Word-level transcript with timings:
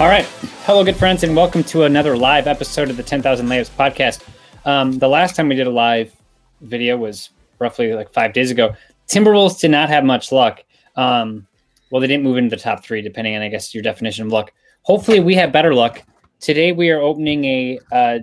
All 0.00 0.06
right. 0.06 0.24
Hello, 0.62 0.84
good 0.84 0.94
friends, 0.94 1.24
and 1.24 1.34
welcome 1.34 1.64
to 1.64 1.82
another 1.82 2.16
live 2.16 2.46
episode 2.46 2.88
of 2.88 2.96
the 2.96 3.02
10,000 3.02 3.48
Layups 3.48 3.70
podcast. 3.70 4.22
Um, 4.64 4.92
the 4.92 5.08
last 5.08 5.34
time 5.34 5.48
we 5.48 5.56
did 5.56 5.66
a 5.66 5.70
live 5.70 6.14
video 6.60 6.96
was 6.96 7.30
roughly 7.58 7.92
like 7.92 8.12
five 8.12 8.32
days 8.32 8.52
ago. 8.52 8.76
Timberwolves 9.08 9.58
did 9.58 9.72
not 9.72 9.88
have 9.88 10.04
much 10.04 10.30
luck. 10.30 10.62
Um, 10.94 11.48
well, 11.90 12.00
they 12.00 12.06
didn't 12.06 12.22
move 12.22 12.36
into 12.36 12.54
the 12.54 12.62
top 12.62 12.84
three, 12.84 13.02
depending 13.02 13.34
on, 13.34 13.42
I 13.42 13.48
guess, 13.48 13.74
your 13.74 13.82
definition 13.82 14.26
of 14.26 14.30
luck. 14.30 14.52
Hopefully, 14.82 15.18
we 15.18 15.34
have 15.34 15.50
better 15.50 15.74
luck. 15.74 16.00
Today, 16.38 16.70
we 16.70 16.90
are 16.90 17.00
opening 17.00 17.44
a 17.44 17.80
uh, 17.90 18.18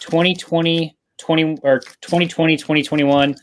2020 0.00 0.96
20 1.18 1.58
or 1.62 1.80
2020 2.00 2.56
2021 2.56 3.36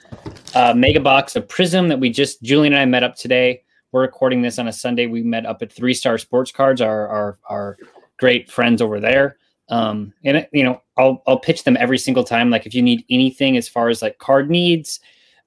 uh, 0.56 0.74
mega 0.76 1.00
box 1.00 1.36
of 1.36 1.48
Prism 1.48 1.88
that 1.90 2.00
we 2.00 2.10
just 2.10 2.42
Julian 2.42 2.74
and 2.74 2.82
I 2.82 2.86
met 2.86 3.04
up 3.04 3.16
today. 3.16 3.62
We're 3.92 4.02
recording 4.02 4.42
this 4.42 4.60
on 4.60 4.68
a 4.68 4.74
Sunday. 4.74 5.08
We 5.08 5.24
met 5.24 5.46
up 5.46 5.62
at 5.62 5.72
Three 5.72 5.94
Star 5.94 6.18
Sports 6.18 6.52
Cards, 6.52 6.82
our 6.82 7.08
our, 7.08 7.40
our 7.50 7.78
great 8.18 8.52
friends 8.52 8.82
over 8.82 9.00
there. 9.00 9.38
Um, 9.70 10.14
and 10.24 10.48
you 10.52 10.64
know, 10.64 10.82
I'll 10.98 11.24
I'll 11.26 11.40
pitch 11.40 11.64
them 11.64 11.78
every 11.78 11.98
single 11.98 12.24
time. 12.24 12.50
Like 12.50 12.66
if 12.66 12.74
you 12.76 12.82
need 12.82 13.06
anything 13.10 13.58
as 13.58 13.68
far 13.68 13.90
as 13.90 14.02
like 14.02 14.18
card 14.20 14.50
needs, 14.50 15.00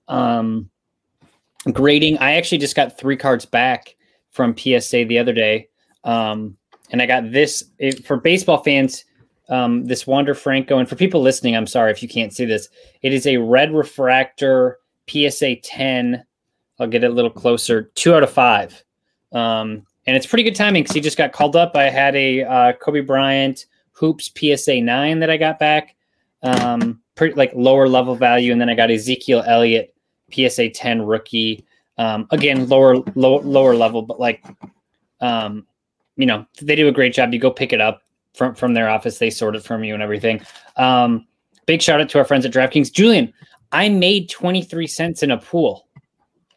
um, 0.08 0.70
grading. 1.72 2.18
I 2.18 2.32
actually 2.32 2.58
just 2.58 2.76
got 2.76 2.98
three 2.98 3.16
cards 3.16 3.44
back 3.44 3.96
from 4.30 4.56
PSA 4.56 5.04
the 5.04 5.18
other 5.18 5.32
day, 5.32 5.68
um, 6.04 6.56
and 6.90 7.00
I 7.00 7.06
got 7.06 7.30
this 7.30 7.64
it, 7.78 8.04
for 8.04 8.16
baseball 8.16 8.62
fans. 8.62 9.04
Um, 9.48 9.84
this 9.84 10.06
Wander 10.06 10.34
Franco, 10.34 10.78
and 10.78 10.88
for 10.88 10.96
people 10.96 11.20
listening, 11.20 11.56
I'm 11.56 11.66
sorry 11.66 11.90
if 11.90 12.02
you 12.02 12.08
can't 12.08 12.32
see 12.32 12.46
this. 12.46 12.68
It 13.02 13.12
is 13.12 13.26
a 13.26 13.36
red 13.36 13.74
refractor 13.74 14.78
PSA 15.08 15.56
10. 15.56 16.24
I'll 16.78 16.86
get 16.86 17.04
it 17.04 17.10
a 17.10 17.14
little 17.14 17.30
closer. 17.30 17.90
Two 17.94 18.14
out 18.14 18.22
of 18.22 18.30
five. 18.30 18.82
Um, 19.32 19.86
and 20.06 20.16
it's 20.16 20.26
pretty 20.26 20.42
good 20.42 20.56
timing 20.56 20.82
because 20.82 20.94
he 20.94 21.00
just 21.00 21.18
got 21.18 21.32
called 21.32 21.56
up. 21.56 21.76
I 21.76 21.84
had 21.84 22.16
a 22.16 22.42
uh, 22.42 22.72
Kobe 22.74 23.00
Bryant 23.00 23.66
hoops 23.92 24.30
PSA 24.36 24.80
nine 24.80 25.20
that 25.20 25.30
I 25.30 25.36
got 25.36 25.58
back, 25.58 25.94
um, 26.42 27.00
pretty 27.14 27.34
like 27.34 27.52
lower 27.54 27.88
level 27.88 28.16
value, 28.16 28.52
and 28.52 28.60
then 28.60 28.68
I 28.68 28.74
got 28.74 28.90
Ezekiel 28.90 29.44
Elliott 29.46 29.94
PSA 30.32 30.70
ten 30.70 31.02
rookie. 31.02 31.64
Um, 31.98 32.26
again, 32.30 32.68
lower 32.68 32.96
low, 33.14 33.38
lower 33.38 33.76
level, 33.76 34.02
but 34.02 34.18
like, 34.18 34.44
um, 35.20 35.66
you 36.16 36.26
know, 36.26 36.46
they 36.60 36.74
do 36.74 36.88
a 36.88 36.92
great 36.92 37.14
job. 37.14 37.32
You 37.32 37.38
go 37.38 37.50
pick 37.50 37.72
it 37.72 37.80
up 37.80 38.02
from 38.34 38.54
from 38.54 38.74
their 38.74 38.88
office, 38.88 39.18
they 39.18 39.30
sort 39.30 39.54
it 39.54 39.62
from 39.62 39.84
you 39.84 39.94
and 39.94 40.02
everything. 40.02 40.42
Um, 40.76 41.26
big 41.66 41.80
shout 41.80 42.00
out 42.00 42.08
to 42.08 42.18
our 42.18 42.24
friends 42.24 42.44
at 42.44 42.52
DraftKings. 42.52 42.92
Julian, 42.92 43.32
I 43.70 43.88
made 43.88 44.28
twenty 44.28 44.62
three 44.62 44.86
cents 44.88 45.22
in 45.22 45.30
a 45.30 45.38
pool. 45.38 45.86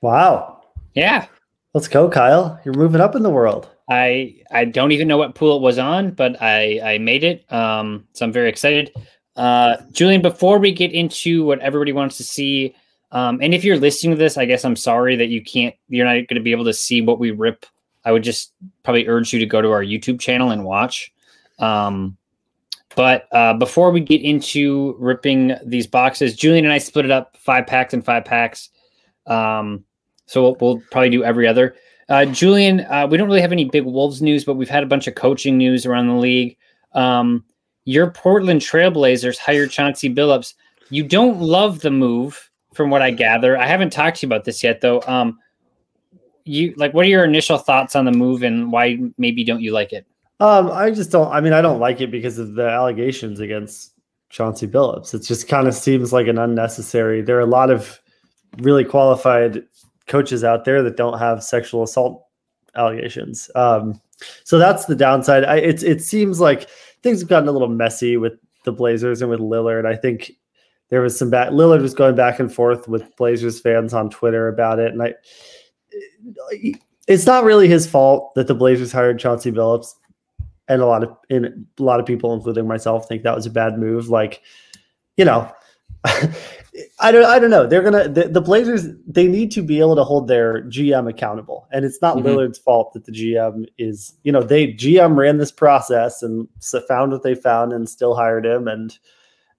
Wow. 0.05 0.61
Yeah, 0.93 1.27
Let's 1.75 1.89
go, 1.89 2.09
Kyle. 2.09 2.57
You're 2.63 2.73
moving 2.73 3.01
up 3.01 3.17
in 3.17 3.21
the 3.21 3.29
world. 3.29 3.67
I 3.89 4.37
I 4.49 4.63
don't 4.63 4.93
even 4.93 5.09
know 5.09 5.17
what 5.17 5.35
pool 5.35 5.57
it 5.57 5.61
was 5.61 5.77
on, 5.77 6.11
but 6.11 6.41
I 6.41 6.93
I 6.93 6.97
made 6.99 7.25
it. 7.25 7.51
Um, 7.51 8.07
so 8.13 8.25
I'm 8.25 8.31
very 8.31 8.47
excited. 8.47 8.93
Uh, 9.35 9.75
Julian, 9.91 10.21
before 10.21 10.57
we 10.57 10.71
get 10.71 10.93
into 10.93 11.43
what 11.43 11.59
everybody 11.59 11.91
wants 11.91 12.15
to 12.15 12.23
see, 12.23 12.73
um, 13.11 13.39
and 13.41 13.53
if 13.53 13.65
you're 13.65 13.77
listening 13.77 14.15
to 14.15 14.17
this, 14.17 14.37
I 14.37 14.45
guess 14.45 14.63
I'm 14.63 14.77
sorry 14.77 15.17
that 15.17 15.27
you 15.27 15.43
can't. 15.43 15.75
You're 15.89 16.05
not 16.05 16.13
going 16.13 16.35
to 16.35 16.39
be 16.39 16.53
able 16.53 16.63
to 16.63 16.73
see 16.73 17.01
what 17.01 17.19
we 17.19 17.31
rip. 17.31 17.65
I 18.05 18.13
would 18.13 18.23
just 18.23 18.53
probably 18.83 19.09
urge 19.09 19.33
you 19.33 19.39
to 19.39 19.45
go 19.45 19.61
to 19.61 19.71
our 19.71 19.83
YouTube 19.83 20.21
channel 20.21 20.51
and 20.51 20.63
watch. 20.63 21.13
Um, 21.59 22.15
but 22.95 23.27
uh, 23.33 23.55
before 23.55 23.91
we 23.91 23.99
get 23.99 24.21
into 24.21 24.95
ripping 24.97 25.57
these 25.65 25.87
boxes, 25.87 26.37
Julian 26.37 26.63
and 26.63 26.73
I 26.73 26.77
split 26.77 27.03
it 27.03 27.11
up 27.11 27.35
five 27.35 27.67
packs 27.67 27.93
and 27.93 28.05
five 28.05 28.23
packs. 28.23 28.69
Um, 29.27 29.83
so 30.25 30.41
we'll, 30.41 30.57
we'll 30.59 30.83
probably 30.91 31.09
do 31.09 31.23
every 31.23 31.47
other. 31.47 31.75
Uh, 32.09 32.25
Julian, 32.25 32.81
uh, 32.81 33.07
we 33.09 33.17
don't 33.17 33.27
really 33.27 33.41
have 33.41 33.51
any 33.51 33.65
big 33.65 33.83
Wolves 33.83 34.21
news, 34.21 34.45
but 34.45 34.55
we've 34.55 34.69
had 34.69 34.83
a 34.83 34.87
bunch 34.87 35.07
of 35.07 35.15
coaching 35.15 35.57
news 35.57 35.85
around 35.85 36.07
the 36.07 36.13
league. 36.13 36.57
Um, 36.93 37.43
your 37.85 38.11
Portland 38.11 38.61
Trailblazers 38.61 39.37
hired 39.37 39.71
Chauncey 39.71 40.13
Billups. 40.13 40.53
You 40.89 41.03
don't 41.03 41.39
love 41.39 41.81
the 41.81 41.91
move, 41.91 42.49
from 42.75 42.89
what 42.89 43.01
I 43.01 43.09
gather. 43.09 43.57
I 43.57 43.65
haven't 43.65 43.91
talked 43.91 44.17
to 44.17 44.25
you 44.25 44.27
about 44.27 44.43
this 44.43 44.63
yet, 44.63 44.81
though. 44.81 45.01
Um, 45.07 45.39
you 46.43 46.73
like, 46.77 46.93
what 46.93 47.05
are 47.05 47.09
your 47.09 47.23
initial 47.23 47.57
thoughts 47.57 47.95
on 47.95 48.05
the 48.05 48.11
move, 48.11 48.43
and 48.43 48.71
why 48.71 48.99
maybe 49.17 49.43
don't 49.43 49.61
you 49.61 49.71
like 49.71 49.93
it? 49.93 50.05
Um, 50.39 50.69
I 50.69 50.91
just 50.91 51.11
don't. 51.11 51.31
I 51.31 51.41
mean, 51.41 51.53
I 51.53 51.61
don't 51.61 51.79
like 51.79 52.01
it 52.01 52.11
because 52.11 52.37
of 52.37 52.53
the 52.53 52.67
allegations 52.67 53.39
against 53.39 53.93
Chauncey 54.29 54.67
Billups. 54.67 55.13
It 55.13 55.23
just 55.23 55.47
kind 55.47 55.67
of 55.67 55.73
seems 55.73 56.13
like 56.13 56.27
an 56.27 56.37
unnecessary. 56.37 57.21
There 57.21 57.37
are 57.37 57.41
a 57.41 57.47
lot 57.47 57.71
of 57.71 57.99
really 58.57 58.83
qualified 58.83 59.63
coaches 60.07 60.43
out 60.43 60.65
there 60.65 60.83
that 60.83 60.97
don't 60.97 61.19
have 61.19 61.43
sexual 61.43 61.83
assault 61.83 62.25
allegations. 62.75 63.49
Um, 63.55 63.99
so 64.43 64.57
that's 64.57 64.85
the 64.85 64.95
downside. 64.95 65.43
I, 65.43 65.57
it 65.57 65.83
it 65.83 66.01
seems 66.01 66.39
like 66.39 66.69
things 67.03 67.19
have 67.19 67.29
gotten 67.29 67.49
a 67.49 67.51
little 67.51 67.67
messy 67.67 68.17
with 68.17 68.33
the 68.63 68.71
Blazers 68.71 69.21
and 69.21 69.29
with 69.29 69.39
Lillard. 69.39 69.85
I 69.85 69.95
think 69.95 70.31
there 70.89 71.01
was 71.01 71.17
some 71.17 71.29
back. 71.29 71.49
Lillard 71.49 71.81
was 71.81 71.93
going 71.93 72.15
back 72.15 72.39
and 72.39 72.53
forth 72.53 72.87
with 72.87 73.15
Blazers 73.17 73.59
fans 73.59 73.93
on 73.93 74.09
Twitter 74.09 74.47
about 74.47 74.79
it, 74.79 74.93
and 74.93 75.01
I. 75.01 75.13
It's 77.07 77.27
not 77.27 77.43
really 77.43 77.67
his 77.67 77.85
fault 77.85 78.33
that 78.33 78.47
the 78.47 78.55
Blazers 78.55 78.91
hired 78.91 79.19
Chauncey 79.19 79.51
Billups, 79.51 79.93
and 80.67 80.81
a 80.81 80.85
lot 80.85 81.03
of 81.03 81.15
in 81.29 81.67
a 81.79 81.83
lot 81.83 81.99
of 81.99 82.05
people, 82.05 82.33
including 82.33 82.67
myself, 82.67 83.07
think 83.07 83.23
that 83.23 83.35
was 83.35 83.45
a 83.45 83.51
bad 83.51 83.77
move. 83.77 84.09
Like, 84.09 84.41
you 85.15 85.25
know, 85.25 85.51
I 86.99 87.11
don't 87.11 87.25
I 87.25 87.39
don't 87.39 87.49
know. 87.49 87.65
They're 87.65 87.83
gonna 87.83 88.09
the, 88.09 88.27
the, 88.27 88.41
Blazers 88.41 88.87
they 89.07 89.27
need 89.27 89.51
to 89.51 89.61
be 89.61 89.79
able 89.79 89.95
to 89.95 90.03
hold 90.03 90.27
their 90.27 90.63
GM 90.63 91.09
accountable. 91.09 91.67
And 91.71 91.85
it's 91.85 92.01
not 92.01 92.17
mm-hmm. 92.17 92.27
Lillard's 92.27 92.57
fault 92.57 92.93
that 92.93 93.05
the 93.05 93.11
GM 93.11 93.65
is, 93.77 94.13
you 94.23 94.31
know, 94.31 94.41
they 94.41 94.73
GM 94.73 95.15
ran 95.15 95.37
this 95.37 95.51
process 95.51 96.21
and 96.21 96.47
found 96.87 97.11
what 97.11 97.23
they 97.23 97.35
found 97.35 97.71
and 97.71 97.89
still 97.89 98.15
hired 98.15 98.45
him. 98.45 98.67
And 98.67 98.97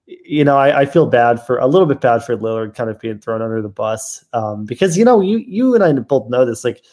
you 0.05 0.45
know, 0.45 0.57
I, 0.57 0.81
I 0.81 0.85
feel 0.85 1.05
bad 1.05 1.45
for 1.45 1.57
a 1.57 1.67
little 1.67 1.87
bit 1.87 2.01
bad 2.01 2.23
for 2.23 2.37
Lillard 2.37 2.75
kind 2.75 2.89
of 2.89 2.99
being 2.99 3.19
thrown 3.19 3.41
under 3.41 3.61
the 3.61 3.69
bus. 3.69 4.23
Um, 4.33 4.65
because 4.65 4.97
you 4.97 5.03
know, 5.03 5.21
you 5.21 5.39
you 5.39 5.73
and 5.75 5.83
I 5.83 5.91
both 5.93 6.29
know 6.29 6.45
this, 6.45 6.63
like 6.63 6.83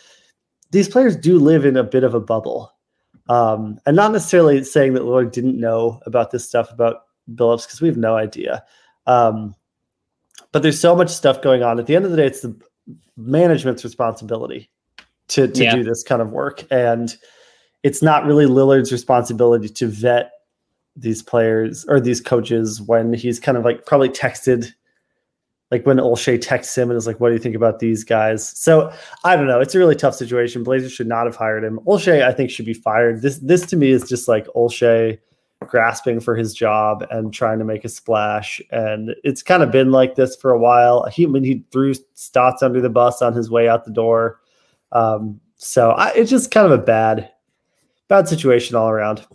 these 0.70 0.88
players 0.88 1.17
do 1.17 1.38
live 1.38 1.65
in 1.65 1.77
a 1.77 1.85
bit 1.85 2.05
of 2.05 2.15
a 2.15 2.20
bubble. 2.20 2.73
Um, 3.29 3.79
and 3.87 3.97
not 3.97 4.12
necessarily 4.12 4.62
saying 4.65 4.94
that 4.94 5.03
Lillard 5.03 5.32
didn't 5.32 5.59
know 5.59 6.00
about 6.06 6.31
this 6.31 6.47
stuff 6.47 6.70
about 6.70 7.03
Billups, 7.35 7.67
because 7.67 7.81
we 7.81 7.88
have 7.88 7.97
no 7.97 8.17
idea. 8.17 8.65
Um, 9.06 9.55
but 10.55 10.62
there's 10.62 10.81
so 10.81 10.95
much 10.95 11.11
stuff 11.11 11.43
going 11.43 11.65
on. 11.65 11.81
At 11.81 11.87
the 11.87 11.97
end 11.97 12.05
of 12.05 12.12
the 12.12 12.17
day, 12.17 12.27
it's 12.27 12.43
the 12.43 12.56
management's 13.17 13.83
responsibility 13.83 14.71
to, 15.29 15.49
to 15.49 15.65
yeah. 15.65 15.75
do 15.75 15.83
this 15.83 16.05
kind 16.05 16.23
of 16.23 16.31
work. 16.31 16.62
And 16.71 17.15
it's 17.83 18.03
not 18.03 18.25
really 18.25 18.47
Lillard's 18.47 18.93
responsibility 18.93 19.69
to 19.69 19.89
vet 19.89 20.31
these 20.95 21.25
players 21.25 21.85
or 21.87 21.99
these 21.99 22.21
coaches 22.21 22.81
when 22.81 23.12
he's 23.12 23.41
kind 23.41 23.59
of 23.59 23.65
like 23.65 23.85
probably 23.85 24.09
texted 24.09 24.73
like 25.73 25.85
when 25.87 25.97
Olshey 25.97 26.41
texts 26.41 26.79
him 26.79 26.89
and 26.89 26.97
is 26.97 27.06
like, 27.06 27.19
"What 27.19 27.31
do 27.31 27.35
you 27.35 27.41
think 27.41 27.56
about 27.56 27.81
these 27.81 28.05
guys?" 28.05 28.49
So 28.49 28.93
I 29.25 29.35
don't 29.35 29.49
know. 29.49 29.59
It's 29.59 29.75
a 29.75 29.79
really 29.79 29.97
tough 29.97 30.15
situation. 30.15 30.62
Blazers 30.62 30.93
should 30.93 31.09
not 31.09 31.27
have 31.27 31.35
hired 31.35 31.65
him. 31.65 31.81
Olshey, 31.85 32.23
I 32.23 32.31
think, 32.31 32.51
should 32.51 32.67
be 32.67 32.75
fired. 32.75 33.23
This 33.23 33.39
this 33.39 33.67
to 33.67 33.77
me 33.77 33.91
is 33.91 34.09
just 34.09 34.29
like 34.29 34.47
Olshey 34.55 35.19
grasping 35.61 36.21
for 36.21 36.37
his 36.37 36.55
job 36.55 37.06
and 37.11 37.33
trying 37.33 37.59
to 37.59 37.65
make 37.65 37.85
a 37.85 37.89
splash. 37.89 38.61
And 38.71 39.15
it's 39.25 39.43
kind 39.43 39.62
of 39.62 39.71
been 39.71 39.91
like 39.91 40.15
this 40.15 40.37
for 40.37 40.51
a 40.51 40.59
while. 40.59 41.06
He, 41.06 41.25
I 41.25 41.29
mean, 41.29 41.45
he 41.45 41.65
threw 41.71 41.95
Stotts 42.15 42.62
under 42.62 42.81
the 42.81 42.91
bus 42.91 43.23
on 43.23 43.33
his 43.33 43.51
way 43.51 43.69
out 43.69 43.85
the 43.85 43.91
door. 43.91 44.41
Um, 44.93 45.41
so 45.56 45.91
I, 45.93 46.12
it's 46.12 46.31
just 46.31 46.51
kind 46.51 46.67
of 46.67 46.73
a 46.73 46.83
bad, 46.83 47.31
bad 48.09 48.29
situation 48.29 48.77
all 48.77 48.89
around. 48.89 49.27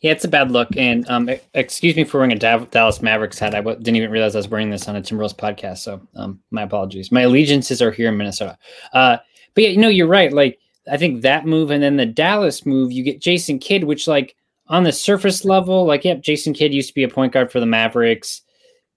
Yeah, 0.00 0.12
it's 0.12 0.24
a 0.24 0.28
bad 0.28 0.50
look. 0.50 0.68
And 0.76 1.08
um, 1.08 1.30
excuse 1.54 1.94
me 1.94 2.04
for 2.04 2.18
wearing 2.18 2.32
a 2.32 2.66
Dallas 2.66 3.02
Mavericks 3.02 3.38
hat. 3.38 3.54
I 3.54 3.58
w- 3.58 3.76
didn't 3.76 3.96
even 3.96 4.10
realize 4.10 4.34
I 4.34 4.40
was 4.40 4.48
wearing 4.48 4.70
this 4.70 4.88
on 4.88 4.96
a 4.96 5.00
Timberwolves 5.00 5.36
podcast. 5.36 5.78
So 5.78 6.00
um, 6.16 6.40
my 6.50 6.62
apologies. 6.62 7.12
My 7.12 7.22
allegiances 7.22 7.80
are 7.80 7.92
here 7.92 8.08
in 8.08 8.16
Minnesota. 8.16 8.58
Uh, 8.92 9.18
but 9.54 9.64
yeah, 9.64 9.70
you 9.70 9.78
know, 9.78 9.88
you're 9.88 10.08
right. 10.08 10.32
Like 10.32 10.58
I 10.90 10.96
think 10.96 11.22
that 11.22 11.46
move 11.46 11.70
and 11.70 11.82
then 11.82 11.96
the 11.96 12.06
Dallas 12.06 12.66
move, 12.66 12.90
you 12.90 13.04
get 13.04 13.20
Jason 13.20 13.60
Kidd, 13.60 13.84
which 13.84 14.08
like 14.08 14.34
on 14.68 14.84
the 14.84 14.92
surface 14.92 15.44
level, 15.44 15.84
like 15.84 16.04
yep, 16.04 16.20
Jason 16.22 16.54
Kidd 16.54 16.72
used 16.72 16.88
to 16.88 16.94
be 16.94 17.02
a 17.02 17.08
point 17.08 17.32
guard 17.32 17.50
for 17.50 17.60
the 17.60 17.66
Mavericks. 17.66 18.42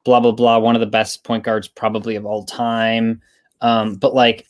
Blah 0.03 0.19
blah 0.19 0.31
blah. 0.31 0.59
One 0.59 0.75
of 0.75 0.81
the 0.81 0.85
best 0.85 1.23
point 1.23 1.43
guards 1.43 1.67
probably 1.67 2.15
of 2.15 2.25
all 2.25 2.45
time. 2.45 3.21
Um, 3.61 3.95
but 3.95 4.13
like 4.13 4.47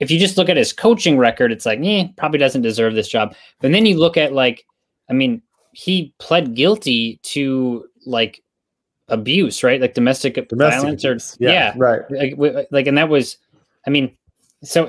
if 0.00 0.10
you 0.10 0.18
just 0.18 0.36
look 0.36 0.48
at 0.48 0.56
his 0.56 0.72
coaching 0.72 1.18
record, 1.18 1.50
it's 1.50 1.66
like, 1.66 1.80
eh, 1.82 2.08
probably 2.16 2.38
doesn't 2.38 2.62
deserve 2.62 2.94
this 2.94 3.08
job. 3.08 3.34
But 3.60 3.72
then 3.72 3.84
you 3.84 3.98
look 3.98 4.16
at 4.16 4.32
like, 4.32 4.64
I 5.10 5.12
mean, 5.12 5.42
he 5.72 6.14
pled 6.18 6.54
guilty 6.54 7.18
to 7.24 7.86
like 8.06 8.42
abuse, 9.08 9.64
right? 9.64 9.80
Like 9.80 9.94
domestic, 9.94 10.34
Domestic 10.48 10.80
violence, 10.80 11.04
or. 11.04 11.18
Yeah, 11.40 11.50
yeah, 11.50 11.74
right. 11.76 12.02
Like, 12.10 12.68
like, 12.70 12.86
and 12.86 12.96
that 12.96 13.08
was, 13.08 13.38
I 13.86 13.90
mean, 13.90 14.16
so 14.62 14.86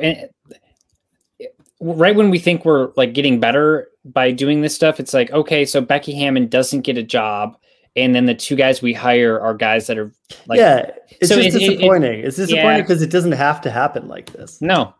right 1.79 2.15
when 2.15 2.29
we 2.29 2.39
think 2.39 2.65
we're 2.65 2.91
like 2.95 3.13
getting 3.13 3.39
better 3.39 3.87
by 4.05 4.31
doing 4.31 4.61
this 4.61 4.75
stuff, 4.75 4.99
it's 4.99 5.13
like, 5.13 5.31
okay, 5.31 5.65
so 5.65 5.81
Becky 5.81 6.13
Hammon 6.13 6.47
doesn't 6.47 6.81
get 6.81 6.97
a 6.97 7.03
job, 7.03 7.57
and 7.95 8.13
then 8.15 8.25
the 8.25 8.35
two 8.35 8.55
guys 8.55 8.81
we 8.81 8.93
hire 8.93 9.39
are 9.39 9.53
guys 9.53 9.87
that 9.87 9.97
are 9.97 10.11
like, 10.47 10.57
yeah, 10.59 10.91
it's 11.19 11.29
so 11.29 11.35
just 11.41 11.55
it- 11.57 11.61
it- 11.61 11.65
it- 11.65 11.75
disappointing. 11.77 12.19
it's 12.19 12.35
disappointing 12.37 12.67
yeah. 12.69 12.81
because 12.81 13.01
it 13.01 13.09
doesn't 13.11 13.31
have 13.33 13.61
to 13.61 13.71
happen 13.71 14.07
like 14.07 14.31
this. 14.33 14.61
No. 14.61 14.93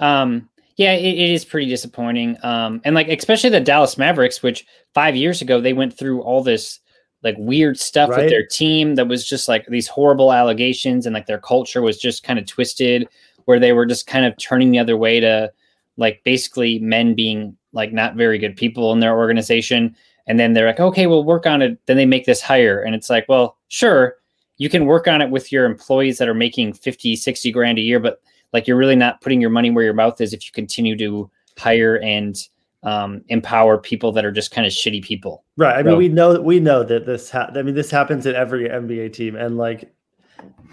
Um, 0.00 0.48
yeah, 0.76 0.94
it, 0.94 1.04
it 1.04 1.30
is 1.30 1.44
pretty 1.44 1.68
disappointing. 1.68 2.36
Um, 2.42 2.80
and 2.84 2.94
like 2.94 3.08
especially 3.08 3.50
the 3.50 3.60
Dallas 3.60 3.98
Mavericks, 3.98 4.42
which 4.42 4.66
five 4.94 5.14
years 5.14 5.42
ago 5.42 5.60
they 5.60 5.74
went 5.74 5.96
through 5.96 6.22
all 6.22 6.42
this 6.42 6.80
like 7.22 7.36
weird 7.38 7.78
stuff 7.78 8.10
Right. 8.10 8.22
with 8.22 8.30
their 8.30 8.44
team 8.46 8.96
that 8.96 9.06
was 9.06 9.24
just 9.28 9.46
like 9.48 9.66
these 9.66 9.86
horrible 9.86 10.32
allegations 10.32 11.06
and 11.06 11.14
like 11.14 11.26
their 11.26 11.38
culture 11.38 11.80
was 11.82 11.98
just 11.98 12.24
kind 12.24 12.38
of 12.38 12.46
twisted 12.46 13.06
where 13.44 13.60
they 13.60 13.72
were 13.72 13.86
just 13.86 14.06
kind 14.08 14.24
of 14.24 14.36
turning 14.38 14.70
the 14.72 14.78
other 14.78 14.96
way 14.96 15.20
to 15.20 15.52
like 15.96 16.22
basically 16.24 16.78
men 16.78 17.14
being 17.14 17.56
like 17.72 17.92
not 17.92 18.14
very 18.16 18.38
good 18.38 18.56
people 18.56 18.92
in 18.92 19.00
their 19.00 19.16
organization. 19.16 19.94
And 20.26 20.38
then 20.38 20.52
they're 20.52 20.66
like, 20.66 20.80
okay, 20.80 21.06
we'll 21.06 21.24
work 21.24 21.46
on 21.46 21.62
it. 21.62 21.78
Then 21.86 21.96
they 21.96 22.06
make 22.06 22.26
this 22.26 22.40
hire. 22.40 22.80
And 22.82 22.94
it's 22.94 23.10
like, 23.10 23.26
well, 23.28 23.56
sure, 23.68 24.16
you 24.58 24.68
can 24.68 24.86
work 24.86 25.08
on 25.08 25.20
it 25.20 25.30
with 25.30 25.50
your 25.50 25.64
employees 25.64 26.18
that 26.18 26.28
are 26.28 26.34
making 26.34 26.74
50, 26.74 27.16
60 27.16 27.50
grand 27.50 27.78
a 27.78 27.82
year, 27.82 27.98
but 27.98 28.20
like 28.52 28.66
you're 28.68 28.76
really 28.76 28.96
not 28.96 29.20
putting 29.20 29.40
your 29.40 29.50
money 29.50 29.70
where 29.70 29.84
your 29.84 29.94
mouth 29.94 30.20
is 30.20 30.32
if 30.32 30.46
you 30.46 30.52
continue 30.52 30.96
to 30.98 31.30
hire 31.58 31.96
and 31.96 32.36
um, 32.84 33.22
empower 33.28 33.78
people 33.78 34.12
that 34.12 34.24
are 34.24 34.32
just 34.32 34.50
kind 34.50 34.66
of 34.66 34.72
shitty 34.72 35.02
people. 35.02 35.44
Right. 35.56 35.76
I 35.76 35.82
mean, 35.82 35.92
So- 35.92 35.98
we 35.98 36.08
know 36.08 36.40
we 36.40 36.60
know 36.60 36.82
that 36.84 37.06
this. 37.06 37.30
Ha- 37.30 37.50
I 37.54 37.62
mean, 37.62 37.74
this 37.74 37.90
happens 37.90 38.26
at 38.26 38.34
every 38.34 38.68
NBA 38.68 39.12
team, 39.12 39.36
and 39.36 39.56
like 39.56 39.92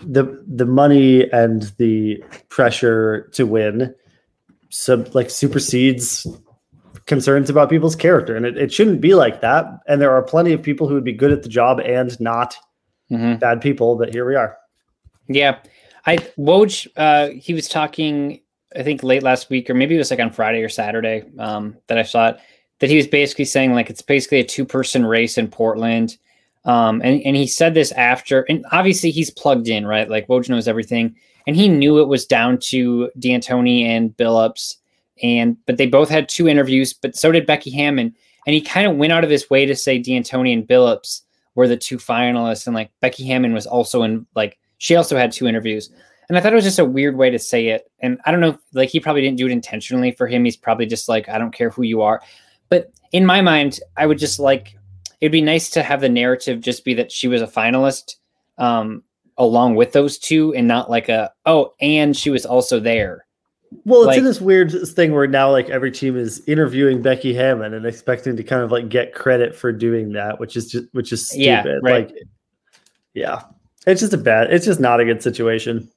the 0.03 0.43
the 0.47 0.65
money 0.65 1.29
and 1.31 1.71
the 1.77 2.23
pressure 2.49 3.29
to 3.33 3.45
win, 3.45 3.93
sub 4.69 5.13
like 5.15 5.29
supersedes 5.29 6.25
concerns 7.05 7.49
about 7.49 7.69
people's 7.69 7.95
character, 7.95 8.35
and 8.35 8.45
it, 8.45 8.57
it 8.57 8.71
shouldn't 8.73 9.01
be 9.01 9.15
like 9.15 9.41
that. 9.41 9.65
And 9.87 9.99
there 10.01 10.11
are 10.11 10.21
plenty 10.21 10.53
of 10.53 10.61
people 10.61 10.87
who 10.87 10.93
would 10.95 11.03
be 11.03 11.13
good 11.13 11.31
at 11.31 11.43
the 11.43 11.49
job 11.49 11.79
and 11.79 12.19
not 12.19 12.55
Mhm. 13.11 13.39
bad 13.39 13.59
people, 13.61 13.95
but 13.95 14.13
here 14.13 14.27
we 14.27 14.35
are. 14.35 14.55
Yeah, 15.27 15.57
I 16.05 16.17
Woj. 16.37 16.87
Uh, 16.95 17.29
he 17.29 17.53
was 17.55 17.67
talking, 17.67 18.41
I 18.75 18.83
think 18.83 19.01
late 19.01 19.23
last 19.23 19.49
week, 19.49 19.69
or 19.69 19.73
maybe 19.73 19.95
it 19.95 19.97
was 19.97 20.11
like 20.11 20.19
on 20.19 20.29
Friday 20.31 20.61
or 20.61 20.69
Saturday. 20.69 21.23
Um, 21.39 21.77
that 21.87 21.97
I 21.97 22.03
saw 22.03 22.29
it. 22.29 22.37
That 22.79 22.89
he 22.89 22.95
was 22.97 23.07
basically 23.07 23.45
saying 23.45 23.73
like 23.73 23.89
it's 23.89 24.01
basically 24.03 24.39
a 24.39 24.43
two 24.43 24.63
person 24.65 25.05
race 25.05 25.37
in 25.37 25.47
Portland. 25.47 26.17
Um, 26.65 27.01
and 27.03 27.21
and 27.23 27.35
he 27.35 27.47
said 27.47 27.73
this 27.73 27.91
after, 27.93 28.41
and 28.43 28.63
obviously 28.71 29.09
he's 29.11 29.31
plugged 29.31 29.67
in, 29.67 29.87
right? 29.87 30.07
Like 30.09 30.27
Woj 30.27 30.49
knows 30.49 30.67
everything, 30.67 31.15
and 31.49 31.55
he 31.55 31.67
knew 31.67 31.97
it 31.97 32.07
was 32.07 32.27
down 32.27 32.59
to 32.59 33.09
D'Antoni 33.17 33.81
and 33.81 34.15
Billups, 34.15 34.75
and 35.23 35.57
but 35.65 35.77
they 35.77 35.87
both 35.87 36.07
had 36.07 36.29
two 36.29 36.47
interviews, 36.47 36.93
but 36.93 37.15
so 37.15 37.31
did 37.31 37.47
Becky 37.47 37.71
Hammon, 37.71 38.13
and 38.45 38.53
he 38.53 38.61
kind 38.61 38.85
of 38.85 38.97
went 38.97 39.13
out 39.13 39.23
of 39.23 39.31
his 39.31 39.49
way 39.49 39.65
to 39.65 39.75
say 39.75 39.97
D'Antoni 39.97 40.53
and 40.53 40.67
Billups 40.67 41.21
were 41.55 41.67
the 41.67 41.75
two 41.75 41.97
finalists, 41.97 42.67
and 42.67 42.75
like 42.75 42.91
Becky 42.99 43.25
Hammon 43.25 43.51
was 43.51 43.65
also 43.65 44.03
in 44.03 44.27
like 44.35 44.59
she 44.77 44.95
also 44.95 45.17
had 45.17 45.31
two 45.31 45.47
interviews. 45.47 45.89
And 46.29 46.37
I 46.37 46.41
thought 46.41 46.51
it 46.51 46.55
was 46.55 46.65
just 46.65 46.77
a 46.77 46.85
weird 46.85 47.17
way 47.17 47.31
to 47.31 47.39
say 47.39 47.69
it. 47.69 47.89
And 47.97 48.21
I 48.25 48.31
don't 48.31 48.41
know, 48.41 48.59
like 48.73 48.89
he 48.89 48.99
probably 48.99 49.23
didn't 49.23 49.39
do 49.39 49.47
it 49.47 49.51
intentionally 49.51 50.11
for 50.11 50.27
him. 50.27 50.45
He's 50.45 50.55
probably 50.55 50.85
just 50.85 51.09
like, 51.09 51.29
I 51.29 51.39
don't 51.39 51.51
care 51.51 51.71
who 51.71 51.81
you 51.81 52.03
are. 52.03 52.21
But 52.69 52.91
in 53.11 53.25
my 53.25 53.41
mind, 53.41 53.79
I 53.97 54.05
would 54.05 54.19
just 54.19 54.37
like 54.37 54.77
it'd 55.19 55.31
be 55.31 55.41
nice 55.41 55.71
to 55.71 55.81
have 55.81 55.99
the 55.99 56.09
narrative 56.09 56.61
just 56.61 56.85
be 56.85 56.93
that 56.93 57.11
she 57.11 57.27
was 57.27 57.41
a 57.41 57.47
finalist 57.47 58.17
um 58.59 59.01
along 59.39 59.75
with 59.75 59.93
those 59.93 60.19
two 60.19 60.53
and 60.53 60.67
not 60.67 60.89
like 60.89 61.09
a 61.09 61.31
oh, 61.47 61.73
and 61.81 62.15
she 62.15 62.29
was 62.29 62.45
also 62.45 62.79
there. 62.79 63.25
Well, 63.85 64.01
it's 64.01 64.07
Like- 64.07 64.17
in 64.19 64.23
this 64.25 64.41
weird 64.41 64.71
thing 64.89 65.13
where 65.13 65.27
now 65.27 65.49
like 65.49 65.69
every 65.69 65.91
team 65.91 66.17
is 66.17 66.43
interviewing 66.47 67.01
Becky 67.01 67.33
Hammon 67.33 67.73
and 67.73 67.85
expecting 67.85 68.35
to 68.35 68.43
kind 68.43 68.61
of 68.61 68.71
like 68.71 68.89
get 68.89 69.13
credit 69.13 69.55
for 69.55 69.71
doing 69.71 70.11
that, 70.13 70.39
which 70.39 70.55
is 70.55 70.69
just 70.71 70.85
which 70.91 71.11
is 71.11 71.27
stupid. 71.27 71.43
Yeah, 71.45 71.79
right. 71.81 72.07
Like 72.09 72.15
yeah. 73.13 73.43
It's 73.87 74.01
just 74.01 74.13
a 74.13 74.17
bad 74.17 74.51
it's 74.53 74.65
just 74.65 74.79
not 74.79 74.99
a 74.99 75.05
good 75.05 75.23
situation. 75.23 75.89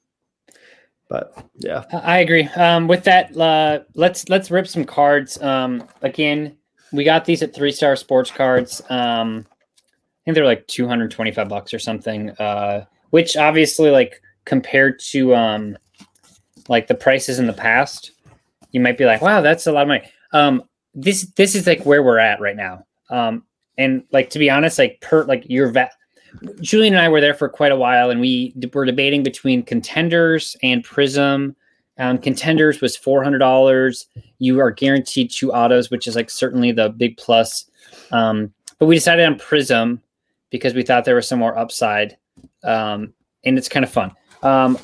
But 1.08 1.34
yeah. 1.58 1.84
I 1.92 2.20
agree. 2.20 2.44
Um, 2.56 2.88
with 2.88 3.04
that, 3.04 3.36
uh, 3.36 3.80
let's 3.94 4.28
let's 4.30 4.50
rip 4.50 4.66
some 4.66 4.84
cards. 4.84 5.40
Um, 5.42 5.86
again, 6.00 6.56
we 6.90 7.04
got 7.04 7.26
these 7.26 7.42
at 7.42 7.54
Three 7.54 7.72
Star 7.72 7.96
Sports 7.96 8.30
Cards. 8.30 8.80
Um, 8.88 9.46
I 9.50 10.24
think 10.24 10.34
they're 10.36 10.46
like 10.46 10.66
two 10.68 10.86
hundred 10.86 11.10
twenty 11.10 11.30
five 11.30 11.48
bucks 11.48 11.74
or 11.74 11.78
something. 11.78 12.30
Uh, 12.30 12.84
which 13.12 13.36
obviously, 13.36 13.90
like 13.90 14.20
compared 14.44 14.98
to 14.98 15.34
um, 15.34 15.78
like 16.68 16.86
the 16.86 16.94
prices 16.94 17.38
in 17.38 17.46
the 17.46 17.52
past, 17.52 18.12
you 18.72 18.80
might 18.80 18.98
be 18.98 19.04
like, 19.04 19.20
"Wow, 19.20 19.40
that's 19.40 19.66
a 19.66 19.72
lot 19.72 19.82
of 19.82 19.88
money." 19.88 20.10
Um, 20.32 20.62
this 20.94 21.26
this 21.36 21.54
is 21.54 21.66
like 21.66 21.84
where 21.84 22.02
we're 22.02 22.18
at 22.18 22.40
right 22.40 22.56
now. 22.56 22.84
Um, 23.10 23.44
and 23.78 24.02
like 24.12 24.30
to 24.30 24.38
be 24.38 24.50
honest, 24.50 24.78
like 24.78 25.00
per 25.00 25.24
like 25.24 25.44
your 25.48 25.70
va- 25.70 25.90
Julian 26.60 26.94
and 26.94 27.02
I 27.02 27.08
were 27.10 27.20
there 27.20 27.34
for 27.34 27.48
quite 27.48 27.70
a 27.72 27.76
while, 27.76 28.10
and 28.10 28.20
we 28.20 28.52
d- 28.58 28.70
were 28.72 28.86
debating 28.86 29.22
between 29.22 29.62
contenders 29.62 30.56
and 30.62 30.82
Prism. 30.82 31.54
Um, 31.98 32.16
contenders 32.16 32.80
was 32.80 32.96
four 32.96 33.22
hundred 33.22 33.40
dollars. 33.40 34.06
You 34.38 34.58
are 34.60 34.70
guaranteed 34.70 35.30
two 35.30 35.52
autos, 35.52 35.90
which 35.90 36.06
is 36.06 36.16
like 36.16 36.30
certainly 36.30 36.72
the 36.72 36.88
big 36.88 37.18
plus. 37.18 37.70
Um, 38.10 38.52
but 38.78 38.86
we 38.86 38.94
decided 38.94 39.26
on 39.26 39.38
Prism 39.38 40.00
because 40.48 40.72
we 40.72 40.82
thought 40.82 41.04
there 41.04 41.14
was 41.14 41.28
some 41.28 41.38
more 41.38 41.56
upside, 41.58 42.16
um, 42.64 43.12
and 43.44 43.58
it's 43.58 43.68
kind 43.68 43.84
of 43.84 43.90
fun. 43.90 44.12
Um, 44.42 44.78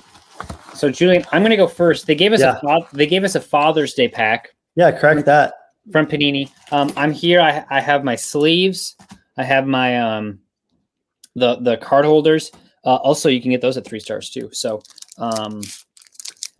so 0.75 0.91
Julian, 0.91 1.25
I'm 1.33 1.43
going 1.43 1.51
to 1.51 1.57
go 1.57 1.67
first. 1.67 2.07
They 2.07 2.15
gave 2.15 2.33
us 2.33 2.41
Yeah. 2.41 2.59
a 2.63 2.81
they 2.93 3.07
gave 3.07 3.25
us 3.25 3.35
a 3.35 3.41
Father's 3.41 3.95
Day 3.95 4.09
pack 4.09 4.51
Yeah, 4.77 4.93
crack 4.93 5.25
that. 5.25 5.55
from 5.91 6.07
Panini. 6.07 6.51
Um, 6.71 6.93
I'm 6.97 7.13
here. 7.13 7.41
I, 7.41 7.65
I 7.71 7.81
have 7.81 8.05
my 8.05 8.15
sleeves. 8.15 8.97
I 9.37 9.45
have 9.45 9.67
my 9.67 9.99
um, 9.99 10.39
the 11.35 11.57
the 11.57 11.77
card 11.79 12.05
holders. 12.05 12.53
Uh, 12.85 12.97
also, 12.97 13.29
you 13.29 13.41
can 13.43 13.51
get 13.51 13.61
those 13.61 13.77
at 13.77 13.85
three 13.85 14.01
stars 14.01 14.31
too. 14.31 14.49
So, 14.53 14.81
um, 15.19 15.61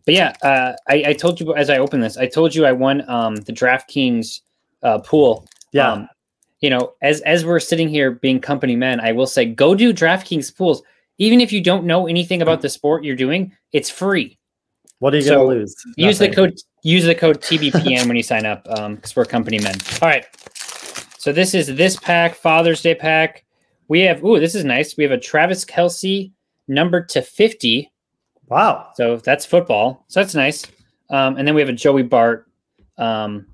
but 0.05 0.15
yeah, 0.15 0.35
uh, 0.43 0.73
I, 0.89 1.05
I 1.09 1.13
told 1.13 1.41
you 1.41 1.55
as 1.55 1.71
I 1.71 1.79
opened 1.79 2.03
this, 2.03 2.17
I 2.17 2.27
told 2.27 2.55
you 2.55 2.67
I 2.67 2.73
won 2.73 3.09
um, 3.09 3.37
the 3.37 3.53
DraftKings 3.53 4.41
uh, 4.83 4.99
pool. 4.99 5.47
Yeah. 5.73 5.93
Um, 5.93 6.09
you 6.61 6.71
know, 6.71 6.95
as 7.03 7.21
as 7.21 7.45
we're 7.47 7.61
sitting 7.61 7.89
here 7.89 8.11
being 8.11 8.41
company 8.41 8.75
men, 8.75 8.99
I 9.01 9.13
will 9.13 9.29
say 9.29 9.45
go 9.45 9.75
do 9.77 9.93
DraftKings 9.93 10.55
pools. 10.57 10.83
Even 11.19 11.41
if 11.41 11.53
you 11.53 11.61
don't 11.61 11.85
know 11.85 12.07
anything 12.07 12.43
about 12.43 12.63
the 12.63 12.69
sport 12.69 13.05
you're 13.05 13.17
doing, 13.17 13.53
it's 13.73 13.91
free 13.91 14.39
what 14.99 15.15
are 15.15 15.19
you 15.19 15.23
so, 15.23 15.35
gonna 15.35 15.59
lose? 15.59 15.77
use 15.97 16.19
the 16.19 16.29
code 16.29 16.59
use 16.83 17.05
the 17.05 17.15
code 17.15 17.41
TBPN 17.41 18.07
when 18.07 18.17
you 18.17 18.23
sign 18.23 18.47
up 18.47 18.65
because 18.65 19.15
we're 19.15 19.25
company 19.25 19.59
men. 19.59 19.75
All 20.03 20.09
right. 20.09 20.27
So 21.19 21.33
this 21.33 21.55
is 21.55 21.69
this 21.69 21.97
pack, 21.97 22.35
Father's 22.35 22.83
Day 22.83 22.95
pack. 22.95 23.45
We 23.89 24.01
have 24.03 24.25
ooh, 24.25 24.41
this 24.41 24.55
is 24.55 24.65
nice. 24.65 24.97
We 24.97 25.05
have 25.05 25.13
a 25.13 25.19
Travis 25.19 25.65
Kelce 25.65 26.33
number 26.67 27.03
to 27.03 27.23
50. 27.23 27.91
Wow. 28.49 28.91
So 28.95 29.17
that's 29.19 29.47
football. 29.47 30.05
So 30.09 30.21
that's 30.21 30.35
nice. 30.35 30.65
Um, 31.11 31.37
and 31.37 31.47
then 31.47 31.55
we 31.55 31.61
have 31.61 31.71
a 31.71 31.75
Joey 31.75 32.03
Bart, 32.03 32.47
um, 32.99 33.47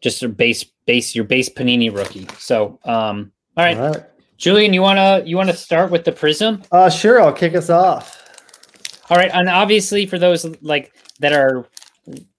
just 0.00 0.22
a 0.22 0.28
base 0.28 0.64
base 0.86 1.14
your 1.14 1.24
base 1.24 1.48
Panini 1.48 1.94
rookie. 1.94 2.26
So 2.38 2.78
um, 2.84 3.32
all 3.56 3.64
right, 3.64 3.78
All 3.78 3.90
right. 3.92 4.04
Julian, 4.36 4.72
you 4.72 4.82
wanna 4.82 5.22
you 5.24 5.36
wanna 5.36 5.54
start 5.54 5.90
with 5.90 6.04
the 6.04 6.12
Prism? 6.12 6.62
Uh 6.72 6.90
sure, 6.90 7.20
I'll 7.22 7.32
kick 7.32 7.54
us 7.54 7.70
off. 7.70 8.22
All 9.10 9.16
right, 9.16 9.30
and 9.32 9.48
obviously 9.48 10.04
for 10.06 10.18
those 10.18 10.44
like 10.62 10.92
that 11.20 11.32
are 11.32 11.66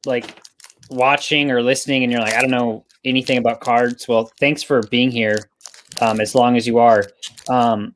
like 0.05 0.39
watching 0.89 1.49
or 1.51 1.61
listening, 1.61 2.03
and 2.03 2.11
you're 2.11 2.21
like, 2.21 2.33
I 2.35 2.41
don't 2.41 2.51
know 2.51 2.85
anything 3.05 3.37
about 3.37 3.61
cards. 3.61 4.07
Well, 4.07 4.31
thanks 4.39 4.61
for 4.63 4.81
being 4.91 5.11
here. 5.11 5.49
um, 6.01 6.19
as 6.21 6.35
long 6.35 6.55
as 6.57 6.67
you 6.67 6.77
are. 6.77 7.03
Um, 7.49 7.93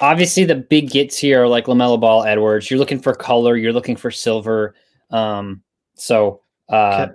obviously, 0.00 0.44
the 0.44 0.54
big 0.54 0.90
gets 0.90 1.18
here 1.18 1.42
are 1.42 1.48
like 1.48 1.64
LaMelo 1.66 1.98
Ball, 2.00 2.22
Edwards. 2.24 2.70
You're 2.70 2.78
looking 2.78 3.00
for 3.00 3.14
color. 3.14 3.56
You're 3.56 3.72
looking 3.72 3.96
for 3.96 4.10
silver. 4.12 4.74
Um, 5.10 5.62
so 5.94 6.42
uh, 6.68 7.06
Okay. 7.08 7.12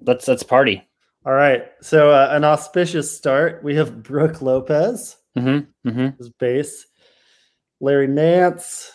let's 0.00 0.28
let's 0.28 0.42
party. 0.44 0.86
All 1.26 1.32
right. 1.34 1.64
So 1.82 2.10
uh, 2.10 2.28
an 2.30 2.44
auspicious 2.44 3.14
start. 3.14 3.62
We 3.64 3.74
have 3.76 4.02
Brooke 4.02 4.40
Lopez, 4.40 5.16
Mm-hmm, 5.36 5.88
mm-hmm. 5.88 6.16
his 6.18 6.30
base. 6.30 6.86
Larry 7.80 8.06
Nance. 8.06 8.92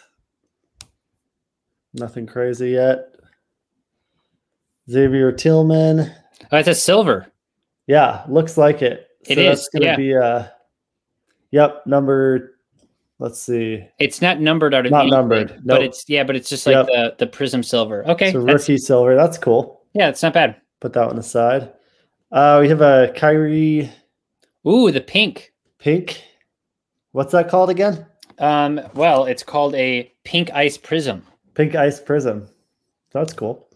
Nothing 1.93 2.25
crazy 2.25 2.69
yet. 2.71 3.09
Xavier 4.89 5.31
Tillman. 5.31 5.99
Oh, 5.99 6.11
that's 6.49 6.67
a 6.69 6.73
silver. 6.75 7.27
Yeah, 7.85 8.23
looks 8.29 8.57
like 8.57 8.81
it. 8.81 9.07
It 9.27 9.35
so 9.35 9.43
that's 9.43 9.61
is, 9.61 9.69
gonna 9.73 9.85
yeah. 9.85 9.95
be 9.97 10.15
uh 10.15 10.43
yep, 11.51 11.85
number 11.85 12.57
let's 13.19 13.39
see. 13.39 13.85
It's 13.99 14.21
not 14.21 14.39
numbered 14.39 14.73
out 14.73 14.85
of 14.85 14.91
Not 14.91 15.07
numbered, 15.07 15.49
but 15.49 15.65
nope. 15.65 15.81
it's 15.83 16.05
yeah, 16.07 16.23
but 16.23 16.35
it's 16.35 16.49
just 16.49 16.65
like 16.65 16.73
Yep. 16.73 16.85
the 16.87 17.15
the 17.19 17.27
prism 17.27 17.61
silver. 17.61 18.03
Okay, 18.09 18.31
So 18.31 18.39
rookie 18.39 18.77
silver. 18.77 19.15
That's 19.15 19.37
cool. 19.37 19.83
yeah, 19.93 20.07
it's 20.09 20.23
not 20.23 20.33
bad. 20.33 20.55
Put 20.79 20.93
that 20.93 21.07
one 21.07 21.19
aside. 21.19 21.71
Uh 22.31 22.59
we 22.61 22.69
have 22.69 22.81
a 22.81 23.13
Kyrie 23.15 23.91
Ooh, 24.67 24.91
the 24.91 25.01
pink. 25.01 25.53
Pink. 25.79 26.23
What's 27.13 27.31
that 27.31 27.49
called 27.49 27.69
again? 27.71 28.05
Um, 28.37 28.79
well, 28.93 29.25
it's 29.25 29.43
called 29.43 29.73
a 29.75 30.11
pink 30.23 30.51
ice 30.53 30.77
prism. 30.77 31.23
Pink 31.55 31.75
Ice 31.75 31.99
Prism. 31.99 32.47
That's 33.11 33.33
cool. 33.33 33.67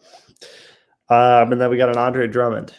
Um, 1.09 1.51
and 1.51 1.59
then 1.59 1.69
we 1.69 1.77
got 1.77 1.89
an 1.89 1.97
Andre 1.97 2.27
Drummond. 2.27 2.73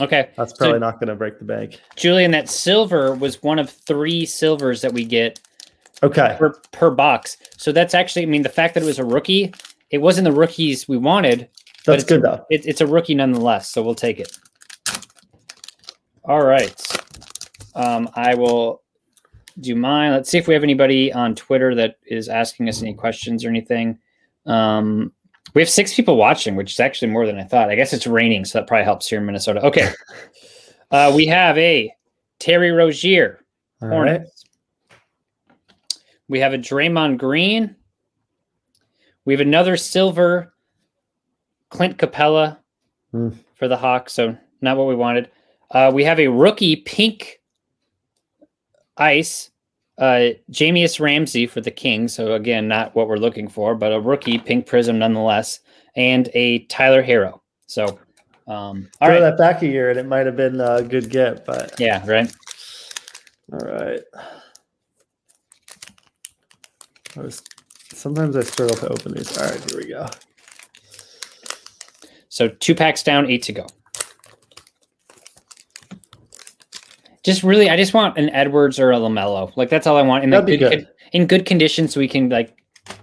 Okay, 0.00 0.28
That's 0.36 0.52
So- 0.52 0.58
probably 0.58 0.78
not 0.78 1.00
going 1.00 1.08
to 1.08 1.16
break 1.16 1.38
the 1.40 1.44
bank. 1.44 1.80
Julian, 1.96 2.30
that 2.30 2.48
silver 2.48 3.14
was 3.14 3.42
one 3.42 3.58
of 3.58 3.68
three 3.68 4.24
silvers 4.26 4.80
that 4.82 4.92
we 4.92 5.04
get 5.04 5.40
Okay. 6.04 6.36
per, 6.38 6.52
per 6.70 6.90
box. 6.90 7.36
So 7.56 7.72
that's 7.72 7.94
actually, 7.94 8.22
I 8.22 8.26
mean, 8.26 8.42
the 8.42 8.48
fact 8.48 8.74
that 8.74 8.82
it 8.84 8.86
was 8.86 9.00
a 9.00 9.04
rookie, 9.04 9.52
it 9.90 9.98
wasn't 9.98 10.26
the 10.26 10.32
rookies 10.32 10.86
we 10.86 10.96
wanted. 10.98 11.48
That's 11.84 12.04
good 12.04 12.22
though. 12.22 12.46
It, 12.48 12.64
it's 12.64 12.80
a 12.80 12.86
rookie 12.86 13.14
nonetheless, 13.16 13.70
so 13.72 13.82
we'll 13.82 13.94
take 13.96 14.20
it. 14.20 14.30
All 16.28 16.44
right. 16.44 16.80
Um, 17.74 18.10
I 18.14 18.34
will 18.34 18.82
do 19.60 19.74
mine. 19.74 20.12
Let's 20.12 20.28
see 20.28 20.38
if 20.38 20.46
we 20.46 20.54
have 20.54 20.62
anybody 20.62 21.12
on 21.12 21.34
Twitter 21.34 21.74
that 21.74 21.96
is 22.06 22.28
asking 22.28 22.68
us 22.68 22.82
any 22.82 22.92
questions 22.94 23.44
or 23.44 23.48
anything. 23.48 23.98
Um, 24.46 25.10
we 25.54 25.62
have 25.62 25.70
six 25.70 25.94
people 25.94 26.16
watching, 26.16 26.54
which 26.54 26.72
is 26.72 26.80
actually 26.80 27.10
more 27.10 27.26
than 27.26 27.38
I 27.38 27.44
thought. 27.44 27.70
I 27.70 27.74
guess 27.76 27.92
it's 27.94 28.06
raining, 28.06 28.44
so 28.44 28.58
that 28.58 28.68
probably 28.68 28.84
helps 28.84 29.08
here 29.08 29.18
in 29.18 29.26
Minnesota. 29.26 29.64
Okay. 29.64 29.88
uh, 30.90 31.12
we 31.16 31.26
have 31.26 31.56
a 31.56 31.92
Terry 32.38 32.70
Rozier. 32.72 33.40
All 33.80 33.88
right. 33.88 33.94
Hornets. 33.94 34.44
We 36.28 36.40
have 36.40 36.52
a 36.52 36.58
Draymond 36.58 37.16
Green. 37.16 37.74
We 39.24 39.32
have 39.32 39.40
another 39.40 39.76
silver 39.78 40.52
Clint 41.70 41.96
Capela 41.96 42.58
Hmm. 43.12 43.30
for 43.54 43.68
the 43.68 43.76
Hawks, 43.78 44.12
so 44.12 44.36
not 44.60 44.76
what 44.76 44.86
we 44.86 44.94
wanted. 44.94 45.30
Uh, 45.70 45.90
we 45.92 46.04
have 46.04 46.18
a 46.18 46.28
rookie 46.28 46.76
pink 46.76 47.40
ice, 48.96 49.50
uh, 49.98 50.30
Jahmi'us 50.50 51.00
Ramsey 51.00 51.46
for 51.46 51.60
the 51.60 51.70
Kings. 51.70 52.14
So 52.14 52.34
again, 52.34 52.68
not 52.68 52.94
what 52.94 53.08
we're 53.08 53.16
looking 53.16 53.48
for, 53.48 53.74
but 53.74 53.92
a 53.92 54.00
rookie 54.00 54.38
pink 54.38 54.66
prism 54.66 54.98
nonetheless, 54.98 55.60
and 55.96 56.30
a 56.34 56.60
Tyler 56.66 57.02
Herro. 57.02 57.40
So, 57.66 57.98
um, 58.46 58.88
all 59.00 59.08
Throw 59.08 59.14
right, 59.14 59.20
that 59.20 59.36
back 59.36 59.62
a 59.62 59.66
year 59.66 59.90
and 59.90 59.98
it 59.98 60.06
might 60.06 60.24
have 60.24 60.36
been 60.36 60.60
a 60.60 60.82
good 60.82 61.10
get, 61.10 61.44
but 61.44 61.78
yeah, 61.78 62.04
right. 62.06 62.32
all 63.52 63.58
right. 63.58 64.00
I 67.16 67.20
was, 67.20 67.42
sometimes 67.92 68.36
I 68.36 68.42
struggle 68.42 68.76
to 68.76 68.88
open 68.88 69.12
these. 69.12 69.36
All 69.36 69.44
right, 69.44 69.70
here 69.70 69.80
we 69.80 69.88
go. 69.88 70.08
So 72.28 72.48
two 72.48 72.74
packs 72.74 73.02
down, 73.02 73.28
eight 73.28 73.42
to 73.44 73.52
go. 73.52 73.66
Just 77.28 77.42
really, 77.42 77.68
I 77.68 77.76
just 77.76 77.92
want 77.92 78.16
an 78.16 78.30
Edwards 78.30 78.80
or 78.80 78.90
a 78.90 78.96
Lamelo. 78.96 79.54
Like 79.54 79.68
that's 79.68 79.86
all 79.86 79.98
I 79.98 80.00
want 80.00 80.24
in 80.24 80.30
like, 80.30 80.46
good, 80.46 80.60
good. 80.60 80.88
in 81.12 81.26
good 81.26 81.44
condition, 81.44 81.86
so 81.86 82.00
we 82.00 82.08
can 82.08 82.30
like 82.30 82.56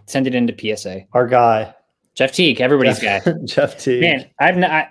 send 0.07 0.25
it 0.25 0.33
into 0.33 0.51
PSA. 0.51 1.01
Our 1.13 1.27
guy, 1.27 1.75
Jeff 2.15 2.31
Teague, 2.31 2.59
everybody's 2.59 2.97
guy. 2.97 3.21
Jeff 3.45 3.77
T. 3.77 4.01
Man, 4.01 4.27
I've 4.39 4.57
not, 4.57 4.71
I, 4.71 4.89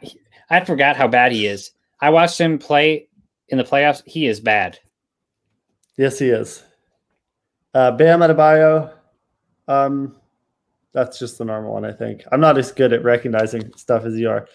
I 0.50 0.64
forgot 0.64 0.94
how 0.94 1.08
bad 1.08 1.32
he 1.32 1.48
is. 1.48 1.72
I 2.00 2.10
watched 2.10 2.40
him 2.40 2.60
play 2.60 3.08
in 3.48 3.58
the 3.58 3.64
playoffs. 3.64 4.04
He 4.06 4.28
is 4.28 4.38
bad. 4.38 4.78
Yes, 5.96 6.16
he 6.16 6.28
is. 6.28 6.62
Uh, 7.74 7.90
Bam 7.90 8.20
Adebayo. 8.20 8.92
Um, 9.66 10.14
that's 10.92 11.18
just 11.18 11.38
the 11.38 11.44
normal 11.44 11.72
one, 11.72 11.84
I 11.84 11.90
think. 11.90 12.22
I'm 12.30 12.40
not 12.40 12.56
as 12.56 12.70
good 12.70 12.92
at 12.92 13.02
recognizing 13.02 13.74
stuff 13.74 14.04
as 14.04 14.16
you 14.16 14.30
are. 14.30 14.46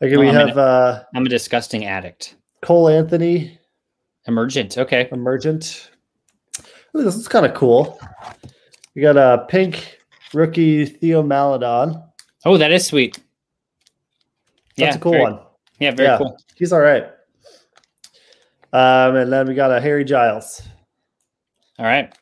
Okay, 0.00 0.16
we 0.16 0.28
I'm 0.28 0.34
have 0.36 0.56
uh, 0.56 1.02
I'm 1.16 1.26
a 1.26 1.28
disgusting 1.28 1.86
addict. 1.86 2.36
Cole 2.62 2.88
Anthony, 2.88 3.58
Emergent. 4.26 4.78
Okay. 4.78 5.08
Emergent. 5.12 5.90
Ooh, 6.96 7.02
this 7.04 7.16
is 7.16 7.28
kind 7.28 7.46
of 7.46 7.54
cool. 7.54 8.00
We 8.94 9.02
got 9.02 9.16
a 9.16 9.46
pink 9.48 9.98
rookie 10.34 10.84
Theo 10.86 11.22
Maledon. 11.22 12.02
Oh, 12.44 12.56
that 12.56 12.72
is 12.72 12.86
sweet. 12.86 13.18
That's 14.76 14.96
a 14.96 14.98
cool 14.98 15.12
very- 15.12 15.22
one. 15.24 15.40
Yeah, 15.78 15.92
very 15.92 16.08
Yeah. 16.08 16.18
cool. 16.18 16.36
He's 16.56 16.72
all 16.72 16.80
right. 16.80 17.04
Um, 18.72 19.16
and 19.16 19.32
then 19.32 19.46
we 19.48 19.54
got 19.54 19.70
a 19.72 19.80
Harry 19.80 20.04
Giles. 20.04 20.62
All 21.78 21.84
right. 21.86 22.12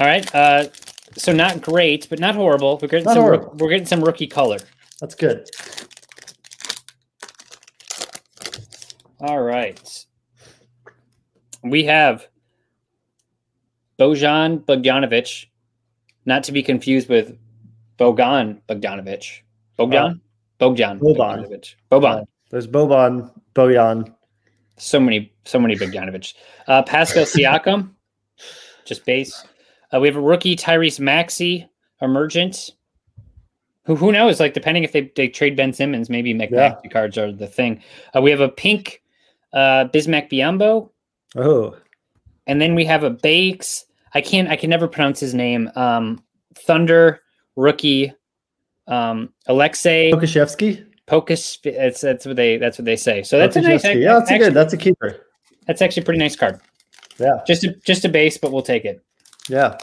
All 0.00 0.06
right. 0.06 0.34
Uh, 0.34 0.68
so 1.16 1.32
not 1.32 1.62
great, 1.62 2.08
but 2.10 2.18
not 2.18 2.34
horrible. 2.34 2.78
We're 2.80 2.88
getting 2.88 3.04
Not 3.04 3.14
some. 3.14 3.22
horrible. 3.22 3.54
we're 3.58 3.70
getting 3.70 3.86
some 3.86 4.02
rookie 4.02 4.26
color. 4.26 4.58
That's 5.00 5.14
good. 5.14 5.48
All 9.20 9.40
right. 9.42 9.97
We 11.62 11.84
have 11.84 12.26
Bojan 13.98 14.64
Bogdanovic, 14.64 15.46
not 16.24 16.44
to 16.44 16.52
be 16.52 16.62
confused 16.62 17.08
with 17.08 17.36
Bogdan 17.96 18.62
Bogdanovic. 18.68 19.40
Bogdan? 19.76 20.20
Bogdan. 20.58 20.98
Boban. 20.98 21.16
Bogdanovic. 21.16 21.74
Boban. 21.90 22.24
There's 22.50 22.66
Boban, 22.66 23.30
Bojan. 23.54 24.14
So 24.76 25.00
many, 25.00 25.32
so 25.44 25.58
many 25.58 25.76
Bogdanovic. 25.76 26.34
Uh, 26.66 26.82
Pascal 26.82 27.24
Siakam, 27.24 27.90
just 28.84 29.04
base. 29.04 29.44
Uh, 29.92 30.00
we 30.00 30.08
have 30.08 30.16
a 30.16 30.20
rookie, 30.20 30.56
Tyrese 30.56 31.00
Maxey, 31.00 31.68
emergent. 32.00 32.70
Who, 33.84 33.96
who 33.96 34.12
knows? 34.12 34.38
Like, 34.38 34.54
depending 34.54 34.84
if 34.84 34.92
they, 34.92 35.10
they 35.16 35.28
trade 35.28 35.56
Ben 35.56 35.72
Simmons, 35.72 36.10
maybe 36.10 36.34
McMaxey 36.34 36.90
cards 36.90 37.16
are 37.16 37.32
the 37.32 37.46
thing. 37.46 37.82
Uh, 38.14 38.20
we 38.20 38.30
have 38.30 38.40
a 38.40 38.48
pink 38.48 39.02
uh, 39.52 39.86
Bismack 39.86 40.30
Biyombo. 40.30 40.90
Oh, 41.36 41.76
and 42.46 42.60
then 42.60 42.74
we 42.74 42.84
have 42.84 43.04
a 43.04 43.10
Bakes. 43.10 43.84
I 44.14 44.20
can't. 44.20 44.48
I 44.48 44.56
can 44.56 44.70
never 44.70 44.88
pronounce 44.88 45.20
his 45.20 45.34
name. 45.34 45.70
Um, 45.76 46.22
Thunder 46.54 47.20
rookie, 47.56 48.12
um, 48.86 49.32
Aleksej 49.48 50.12
Pokusevski. 50.12 50.84
Pokus. 51.06 51.58
It's 51.64 52.00
that's 52.00 52.26
what 52.26 52.36
they 52.36 52.56
that's 52.56 52.78
what 52.78 52.84
they 52.84 52.96
say. 52.96 53.22
So 53.22 53.38
that's 53.38 53.56
a 53.56 53.60
nice. 53.60 53.84
Yeah, 53.84 54.18
that's 54.18 54.30
a 54.30 54.38
good. 54.38 54.54
That's 54.54 54.72
a 54.72 54.76
keeper. 54.78 55.26
That's 55.66 55.82
actually 55.82 56.02
a 56.02 56.04
pretty 56.04 56.18
nice 56.20 56.36
card. 56.36 56.60
Yeah, 57.18 57.40
Just 57.46 57.64
a 57.64 57.74
just 57.84 58.04
a 58.04 58.08
base, 58.08 58.38
but 58.38 58.52
we'll 58.52 58.62
take 58.62 58.84
it. 58.84 59.02
yeah. 59.48 59.76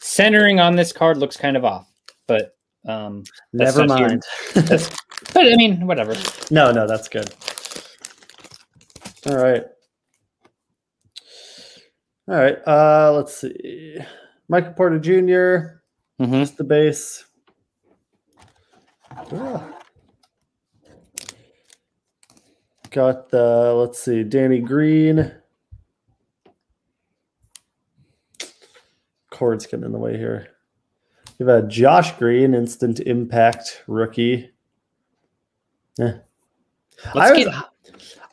Centering 0.00 0.58
on 0.58 0.74
this 0.74 0.92
card 0.92 1.18
looks 1.18 1.36
kind 1.36 1.56
of 1.56 1.64
off, 1.64 1.86
but 2.26 2.56
um, 2.86 3.24
Never 3.52 3.86
mind. 3.86 4.22
but 4.54 4.90
I 5.36 5.54
mean, 5.56 5.86
whatever. 5.86 6.14
no, 6.50 6.72
no, 6.72 6.86
that's 6.86 7.08
good. 7.08 7.32
All 9.26 9.36
right. 9.36 9.64
All 12.28 12.34
right. 12.34 12.58
Uh, 12.66 13.12
let's 13.14 13.36
see. 13.40 13.96
Michael 14.48 14.72
Porter 14.74 14.98
Jr. 14.98 15.78
hmm 16.22 16.40
Just 16.40 16.56
the 16.58 16.64
base. 16.64 17.24
Got 22.90 23.28
the 23.30 23.74
let's 23.74 23.98
see, 24.00 24.24
Danny 24.24 24.60
Green. 24.60 25.32
Cord's 29.30 29.66
getting 29.66 29.84
in 29.84 29.92
the 29.92 29.98
way 29.98 30.16
here. 30.16 30.48
You've 31.38 31.48
had 31.48 31.68
Josh 31.68 32.12
Green, 32.12 32.54
instant 32.54 33.00
impact 33.00 33.82
rookie. 33.86 34.50
Yeah. 35.98 36.14
I, 37.14 37.30
was- 37.32 37.44
get 37.44 37.54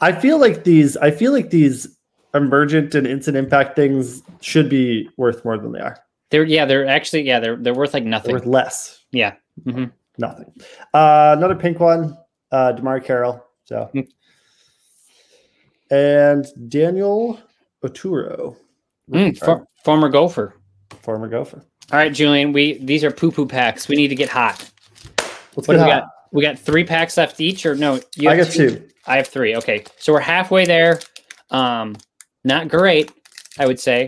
I 0.02 0.12
feel 0.14 0.40
like 0.40 0.64
these 0.64 0.98
I 0.98 1.12
feel 1.12 1.32
like 1.32 1.50
these 1.50 1.95
emergent 2.36 2.94
and 2.94 3.08
instant 3.08 3.36
impact 3.38 3.76
things 3.76 4.22
should 4.42 4.70
be 4.70 5.10
worth 5.18 5.44
more 5.44 5.58
than 5.58 5.72
they 5.72 5.80
are. 5.80 5.98
they're 6.30 6.44
yeah 6.44 6.66
they're 6.66 6.86
actually 6.88 7.22
yeah 7.24 7.40
they're 7.40 7.56
they're 7.56 7.74
worth 7.74 7.94
like 7.94 8.04
They're 8.04 8.10
nothing. 8.12 8.32
worth 8.34 8.46
less. 8.46 9.04
Yeah. 9.12 9.34
hmm 9.64 9.86
Nothing. 10.18 10.54
Uh, 10.94 11.36
another 11.38 11.56
pink 11.56 11.80
one, 11.80 12.18
uh, 12.52 12.74
DeMarre 12.74 13.04
Carroll. 13.04 13.44
So 13.66 13.90
Mm. 13.96 14.08
and 15.92 16.46
Daniel 16.70 17.40
Oturu, 17.84 18.56
Mm, 19.12 19.38
for, 19.38 19.68
former 19.84 20.10
golfer. 20.10 20.56
former 21.02 21.28
Gopher. 21.28 21.64
All 21.92 22.00
right, 22.00 22.12
Julian. 22.14 22.52
We 22.54 22.80
these 22.80 23.04
are 23.04 23.12
poo 23.12 23.32
poo 23.32 23.46
packs. 23.46 23.88
We 23.88 23.96
need 23.96 24.08
to 24.08 24.16
get 24.16 24.30
hot. 24.30 24.58
Let's 25.56 25.68
What 25.68 25.68
get 25.68 25.74
do 25.78 25.80
we 25.84 25.90
got? 25.92 26.04
We 26.32 26.42
got 26.42 26.58
three 26.60 26.84
packs 26.84 27.16
left 27.18 27.40
each, 27.40 27.66
or 27.66 27.76
no? 27.76 28.00
You 28.16 28.30
I 28.30 28.36
have 28.36 28.48
got 28.48 28.54
two. 28.54 28.88
I 29.06 29.18
have 29.18 29.28
three. 29.28 29.56
Okay, 29.58 29.84
so 30.00 30.12
we're 30.14 30.20
halfway 30.22 30.66
there. 30.66 31.00
Um, 31.52 31.96
not 32.46 32.70
great, 32.70 33.12
I 33.60 33.66
would 33.66 33.80
say, 33.80 34.08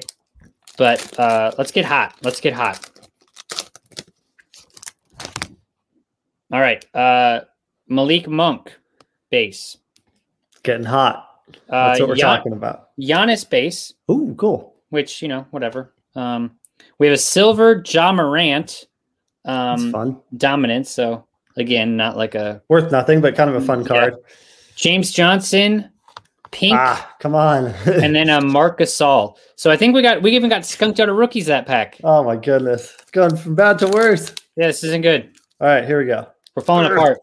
but 0.78 1.20
uh, 1.20 1.52
let's 1.58 1.72
get 1.72 1.84
hot. 1.86 2.16
Let's 2.22 2.40
get 2.40 2.54
hot. 2.54 2.90
All 6.52 6.62
right, 6.62 6.86
uh, 6.96 7.42
Malik 7.90 8.28
Monk, 8.30 8.74
base. 9.30 9.78
Getting 10.64 10.86
hot. 10.86 11.26
Uh, 11.70 11.88
That's 11.90 12.00
what 12.00 12.10
we're 12.10 12.16
Gian- 12.16 12.38
talking 12.38 12.54
about. 12.54 12.90
Giannis 13.00 13.50
base, 13.50 13.94
Ooh, 14.10 14.34
cool. 14.38 14.76
which 14.90 15.22
you 15.22 15.28
know, 15.28 15.46
whatever. 15.52 15.94
Um, 16.16 16.52
we 17.00 17.08
have 17.08 17.14
a 17.14 17.18
silver 17.18 17.84
Ja 17.86 18.12
Morant, 18.14 18.86
um, 19.46 19.92
fun. 19.92 20.22
dominance. 20.36 20.90
So 20.90 21.26
again, 21.58 21.98
not 21.98 22.16
like 22.18 22.36
a 22.36 22.62
Worth 22.70 22.92
nothing, 22.92 23.20
but 23.22 23.36
kind 23.36 23.50
of 23.50 23.56
a 23.62 23.62
fun 23.66 23.82
Yeah. 23.82 23.88
card. 23.88 24.16
James 24.76 25.12
Johnson, 25.12 25.90
pink. 26.52 26.76
Ah, 26.78 27.16
come 27.20 27.36
on. 27.36 27.66
and 27.86 28.16
then 28.16 28.30
a 28.30 28.42
Marc 28.42 28.80
Gasol. 28.80 29.36
So 29.56 29.70
I 29.72 29.78
think 29.78 29.94
we 29.96 30.02
got 30.02 30.22
we 30.22 30.36
even 30.36 30.50
got 30.50 30.66
skunked 30.66 31.00
out 31.00 31.10
of 31.10 31.16
rookies 31.16 31.46
that 31.48 31.66
pack. 31.66 32.00
oh 32.04 32.24
my 32.24 32.36
goodness, 32.36 32.96
it's 33.02 33.12
going 33.12 33.36
from 33.36 33.56
bad 33.56 33.80
to 33.80 33.88
worse. 33.88 34.34
Yeah, 34.56 34.68
this 34.68 34.84
isn't 34.84 35.02
good. 35.02 35.32
All 35.62 35.68
right, 35.68 35.86
here 35.86 36.00
we 36.00 36.06
go. 36.06 36.28
We're 36.56 36.64
falling 36.64 36.92
apart. 36.92 37.20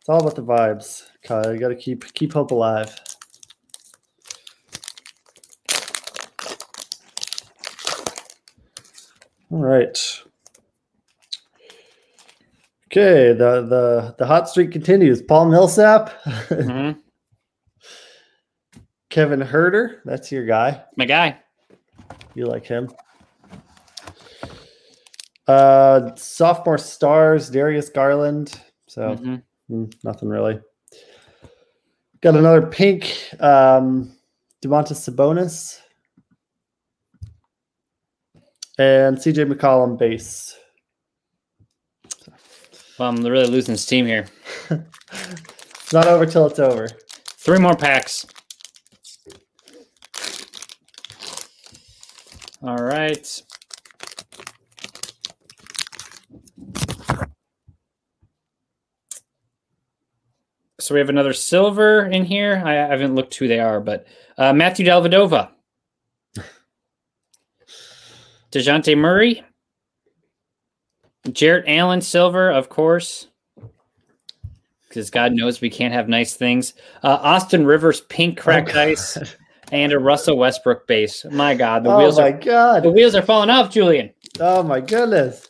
It's 0.00 0.08
all 0.08 0.20
about 0.20 0.36
the 0.36 0.42
vibes. 0.42 1.04
Kyle, 1.22 1.52
you 1.52 1.58
got 1.58 1.68
to 1.68 1.76
keep 1.76 2.12
keep 2.14 2.32
hope 2.32 2.50
alive. 2.52 2.94
All 9.50 9.58
right. 9.62 9.96
Okay, 12.86 13.32
the 13.32 13.62
the 13.62 14.14
the 14.18 14.26
hot 14.26 14.48
streak 14.48 14.70
continues. 14.72 15.20
Paul 15.22 15.46
Millsap, 15.46 16.10
Mhm. 16.24 16.98
Kevin 19.10 19.40
Huerter, 19.40 20.00
that's 20.04 20.30
your 20.32 20.44
guy. 20.46 20.82
My 20.96 21.04
guy. 21.06 21.38
You 22.34 22.46
like 22.46 22.66
him. 22.66 22.90
Uh 25.46 26.14
sophomore 26.16 26.78
stars, 26.78 27.48
Darius 27.50 27.88
Garland. 27.88 28.60
So 28.88 29.14
Mhm. 29.16 29.42
Mm, 29.70 29.94
nothing 30.04 30.28
really. 30.28 30.60
Got 32.20 32.36
another 32.36 32.66
pink 32.66 33.16
um 33.40 34.12
Domantas 34.62 35.08
Sabonis. 35.08 35.78
And 38.78 39.16
CJ 39.16 39.50
McCollum 39.50 39.96
base. 39.98 40.56
Well, 42.98 43.08
I'm 43.08 43.24
really 43.24 43.46
losing 43.46 43.76
steam 43.76 44.06
here. 44.06 44.26
It's 45.86 45.92
not 45.92 46.08
over 46.08 46.26
till 46.26 46.46
it's 46.46 46.58
over. 46.58 46.88
Three 47.38 47.60
more 47.60 47.76
packs. 47.76 48.26
All 52.66 52.78
right. 52.78 53.24
So 60.80 60.94
we 60.94 60.98
have 60.98 61.08
another 61.08 61.32
silver 61.32 62.06
in 62.06 62.24
here. 62.24 62.60
I 62.64 62.72
I 62.72 62.88
haven't 62.88 63.14
looked 63.14 63.36
who 63.36 63.46
they 63.46 63.60
are, 63.60 63.80
but 63.80 64.06
uh, 64.36 64.52
Matthew 64.52 64.84
Dellavedova, 64.84 65.50
Dejounte 68.50 68.98
Murray, 68.98 69.44
Jarrett 71.30 71.66
Allen 71.68 72.00
silver, 72.00 72.50
of 72.50 72.68
course, 72.68 73.28
because 74.88 75.08
God 75.10 75.32
knows 75.34 75.60
we 75.60 75.70
can't 75.70 75.94
have 75.94 76.08
nice 76.08 76.34
things. 76.34 76.74
Uh, 77.04 77.18
Austin 77.22 77.64
Rivers 77.64 78.00
pink 78.00 78.40
cracked 78.40 78.74
Oh, 78.74 78.80
ice. 78.80 79.18
and 79.72 79.92
a 79.92 79.98
Russell 79.98 80.36
Westbrook 80.38 80.86
base. 80.86 81.24
My 81.30 81.54
God, 81.54 81.84
the 81.84 81.90
Oh 81.90 81.98
wheels 81.98 82.18
my 82.18 82.30
are 82.30 82.80
the 82.80 82.90
wheels 82.90 83.14
are 83.14 83.22
falling 83.22 83.50
off, 83.50 83.70
Julian. 83.70 84.10
Oh 84.40 84.62
my 84.62 84.80
goodness. 84.80 85.46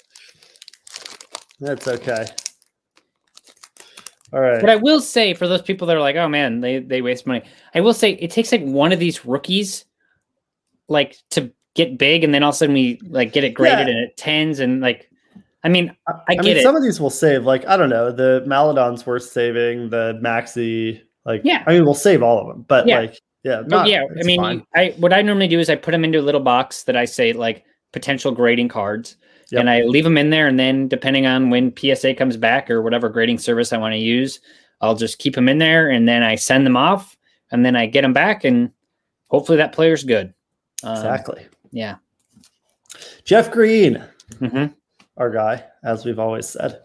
That's 1.61 1.89
okay. 1.89 2.27
All 4.33 4.41
right. 4.41 4.61
But 4.61 4.71
I 4.71 4.77
will 4.77 5.01
say 5.01 5.35
for 5.35 5.47
those 5.47 5.63
people 5.63 5.87
that 5.87 5.97
are 5.97 6.01
like, 6.01 6.17
oh 6.17 6.29
man, 6.29 6.61
they 6.61 6.79
they 6.81 7.01
waste 7.03 7.27
money. 7.27 7.43
I 7.75 7.81
will 7.81 7.95
say 7.95 8.13
it 8.13 8.31
takes 8.31 8.53
like 8.53 8.63
one 8.63 8.93
of 8.93 8.99
these 8.99 9.25
rookies, 9.25 9.85
like 10.89 11.17
to 11.31 11.53
get 11.75 11.97
big, 11.99 12.25
and 12.25 12.35
then 12.35 12.43
all 12.43 12.51
of 12.51 12.55
a 12.55 12.59
sudden 12.59 12.75
we 12.75 12.99
like 13.09 13.33
get 13.33 13.45
it 13.45 13.51
graded 13.55 13.87
Yeah. 13.87 13.95
and 13.95 14.05
it 14.05 14.17
tens 14.17 14.61
and 14.61 14.81
like, 14.81 15.11
I 15.63 15.69
mean, 15.69 15.95
I, 16.09 16.13
I 16.29 16.35
get 16.35 16.45
mean, 16.45 16.57
it. 16.59 16.63
some 16.63 16.77
of 16.77 16.83
these 16.83 17.01
will 17.01 17.11
save. 17.11 17.45
Like 17.45 17.67
I 17.67 17.77
don't 17.77 17.91
know, 17.91 18.11
the 18.11 18.43
Maledon's 18.47 19.07
worth 19.07 19.25
saving. 19.25 19.91
The 19.91 20.19
Maxey, 20.21 21.03
like 21.25 21.43
Yeah. 21.45 21.63
I 21.67 21.73
mean, 21.73 21.85
we'll 21.85 21.95
save 21.95 22.23
all 22.23 22.41
of 22.41 22.49
them. 22.49 22.65
But 22.69 22.87
Yeah. 22.89 23.01
like, 23.01 23.21
yeah, 23.47 23.59
Oh, 23.61 23.63
not- 23.67 23.89
yeah, 23.89 24.03
I 24.21 24.23
mean, 24.25 24.41
fine. 24.41 24.67
I 24.75 24.95
what 24.99 25.13
I 25.13 25.23
normally 25.23 25.49
do 25.49 25.59
is 25.61 25.71
I 25.71 25.77
put 25.77 25.93
them 25.93 26.05
into 26.05 26.19
a 26.19 26.23
little 26.23 26.41
box 26.41 26.83
that 26.85 26.97
I 26.97 27.05
say 27.05 27.33
like 27.33 27.65
potential 27.93 28.33
grading 28.33 28.69
cards, 28.69 29.17
Yep. 29.51 29.61
and 29.61 29.71
I 29.71 29.83
leave 29.83 30.05
them 30.05 30.19
in 30.19 30.31
there. 30.31 30.49
And 30.49 30.59
then 30.59 30.89
depending 30.89 31.27
on 31.27 31.51
when 31.51 31.73
PSA 31.77 32.15
comes 32.15 32.37
back 32.37 32.71
or 32.71 32.83
whatever 32.83 33.09
grading 33.09 33.39
service 33.39 33.73
I 33.73 33.79
want 33.79 33.93
to 33.93 33.99
use, 33.99 34.41
I'll 34.81 34.97
just 34.97 35.19
keep 35.19 35.35
them 35.35 35.49
in 35.49 35.59
there, 35.59 35.89
and 35.91 36.09
then 36.09 36.23
I 36.23 36.35
send 36.35 36.67
them 36.67 36.77
off, 36.77 37.17
and 37.53 37.65
then 37.65 37.77
I 37.77 37.87
get 37.87 38.03
them 38.03 38.13
back, 38.13 38.45
and 38.45 38.71
hopefully 39.29 39.59
that 39.59 39.73
player's 39.73 40.03
good. 40.05 40.35
Um, 40.83 40.97
exactly. 40.97 41.47
Yeah. 41.71 41.97
Jeff 43.25 43.51
Green, 43.51 44.03
hmm 44.39 44.67
our 45.17 45.31
guy, 45.31 45.65
as 45.83 46.05
we've 46.05 46.19
always 46.19 46.47
said. 46.47 46.81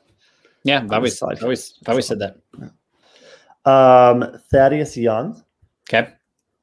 Yeah. 0.63 0.81
I've 0.83 0.91
always, 0.93 1.21
always, 1.21 1.73
always 1.87 2.05
said 2.07 2.19
that. 2.19 2.37
Um, 3.65 4.39
Thaddeus 4.51 4.95
Young, 4.95 5.43
Okay. 5.89 6.13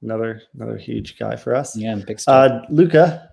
Another 0.02 0.42
another 0.54 0.76
huge 0.76 1.18
guy 1.18 1.36
for 1.36 1.54
us. 1.54 1.76
Yeah. 1.76 1.94
Big 1.96 2.20
stuff. 2.20 2.50
Uh, 2.50 2.60
Luka, 2.70 3.30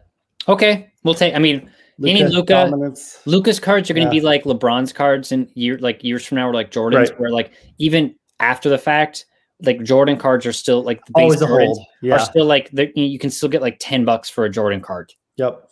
okay. 0.47 0.91
We'll 1.03 1.13
take. 1.13 1.35
I 1.35 1.39
mean, 1.39 1.69
Any 2.03 2.23
Luka 2.23 2.53
dominance. 2.53 3.19
Luka's 3.25 3.59
cards 3.59 3.89
are 3.89 3.93
going 3.93 4.07
to 4.07 4.13
Yeah. 4.15 4.19
be 4.21 4.25
like 4.25 4.43
LeBron's 4.43 4.91
cards 4.91 5.31
in 5.31 5.49
year 5.53 5.77
like 5.77 6.03
years 6.03 6.25
from 6.25 6.37
now, 6.37 6.49
or 6.49 6.53
like 6.53 6.71
Jordan's, 6.71 7.11
Right. 7.11 7.19
where 7.19 7.29
like 7.29 7.51
even 7.77 8.15
after 8.39 8.67
the 8.69 8.77
fact, 8.79 9.25
like 9.61 9.83
Jordan 9.83 10.17
cards 10.17 10.45
are 10.45 10.51
still 10.53 10.81
like 10.81 11.05
the 11.05 11.13
base 11.15 11.35
Jordans 11.35 11.65
hold. 11.67 11.79
are 12.11 12.19
still 12.19 12.45
like 12.45 12.69
you 12.95 13.19
can 13.19 13.29
still 13.29 13.47
get 13.49 13.61
like 13.61 13.77
ten 13.79 14.03
bucks 14.03 14.29
for 14.29 14.45
a 14.45 14.49
Jordan 14.49 14.81
card. 14.81 15.13
Yep. 15.37 15.69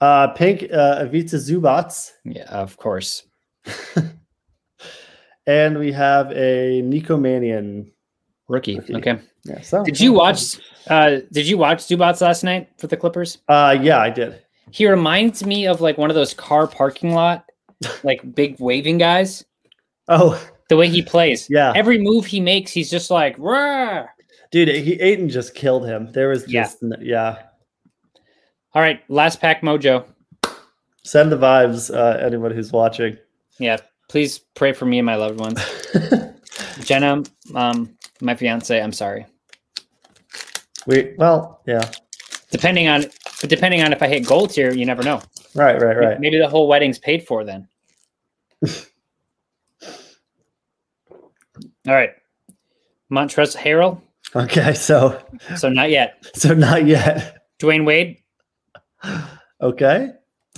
Uh, 0.00 0.28
pink 0.28 0.64
uh, 0.72 0.98
Ivica 1.02 1.36
Zubac, 1.36 2.10
Yeah, 2.24 2.44
of 2.44 2.76
course. 2.78 3.22
and 5.46 5.78
we 5.78 5.92
have 5.92 6.32
a 6.32 6.82
Nico 6.82 7.16
Mannion. 7.16 7.92
Rookie. 8.48 8.76
Rookie. 8.78 8.94
Okay. 8.96 9.18
Yeah. 9.44 9.60
So 9.62 9.82
Did 9.84 9.98
you 10.00 10.12
watch? 10.12 10.58
uh 10.88 11.18
Did 11.32 11.46
you 11.48 11.56
watch 11.58 11.78
Zubac 11.78 12.20
last 12.20 12.42
night 12.44 12.68
for 12.78 12.86
the 12.86 12.96
Clippers? 12.96 13.38
Uh, 13.48 13.76
yeah, 13.80 13.98
I 13.98 14.10
did. 14.10 14.42
He 14.70 14.86
reminds 14.88 15.44
me 15.44 15.66
of 15.66 15.80
like 15.80 15.98
one 15.98 16.10
of 16.10 16.14
those 16.14 16.34
car 16.34 16.66
parking 16.66 17.12
lot, 17.14 17.44
like 18.04 18.34
big 18.34 18.56
waving 18.60 18.98
guys. 18.98 19.44
Oh, 20.08 20.40
The 20.68 20.76
way 20.76 20.88
he 20.88 21.02
plays. 21.02 21.46
Yeah. 21.50 21.72
Every 21.74 21.98
move 21.98 22.26
he 22.26 22.40
makes, 22.40 22.70
he's 22.72 22.90
just 22.90 23.10
like, 23.10 23.34
Rah! 23.38 24.06
dude, 24.50 24.68
he 24.68 24.94
Ayton 25.00 25.28
just 25.28 25.54
killed 25.54 25.86
him. 25.86 26.10
There 26.12 26.28
was 26.28 26.46
Yeah. 26.48 26.62
just 26.64 26.82
n- 26.82 26.94
yeah. 27.00 27.36
all 28.74 28.82
right, 28.82 29.00
last 29.08 29.40
pack 29.40 29.62
mojo. 29.62 30.04
Send 31.02 31.32
the 31.32 31.36
vibes, 31.38 31.92
uh, 31.94 32.18
anyone 32.18 32.50
who's 32.52 32.72
watching. 32.72 33.16
Yeah, 33.58 33.78
please 34.08 34.38
pray 34.54 34.72
for 34.72 34.84
me 34.86 34.98
and 34.98 35.06
my 35.06 35.14
loved 35.16 35.40
ones. 35.40 35.60
Jenna, 36.84 37.22
um, 37.54 37.96
my 38.20 38.34
fiance, 38.34 38.80
I'm 38.80 38.92
sorry. 38.92 39.26
We 40.86 41.14
well, 41.18 41.60
yeah. 41.66 41.90
Depending 42.50 42.88
on, 42.88 43.02
but 43.40 43.48
depending 43.50 43.82
on 43.82 43.92
if 43.92 44.02
I 44.02 44.08
hit 44.08 44.26
gold 44.26 44.50
tier, 44.50 44.72
you 44.72 44.84
never 44.86 45.02
know. 45.02 45.20
Right, 45.54 45.80
right, 45.80 45.96
right. 45.96 46.20
Maybe 46.20 46.38
the 46.38 46.48
whole 46.48 46.66
wedding's 46.68 46.98
paid 46.98 47.26
for 47.26 47.44
then. 47.44 47.68
All 51.86 51.94
right, 51.94 52.10
Montrezl 53.10 53.56
Harrell. 53.56 54.00
Okay, 54.36 54.74
so 54.74 55.20
So 55.56 55.68
not 55.68 55.90
yet. 55.90 56.24
so 56.34 56.54
not 56.54 56.86
yet. 56.86 57.38
Dwyane 57.58 57.84
Wade, 57.84 58.18
Okay. 59.60 60.10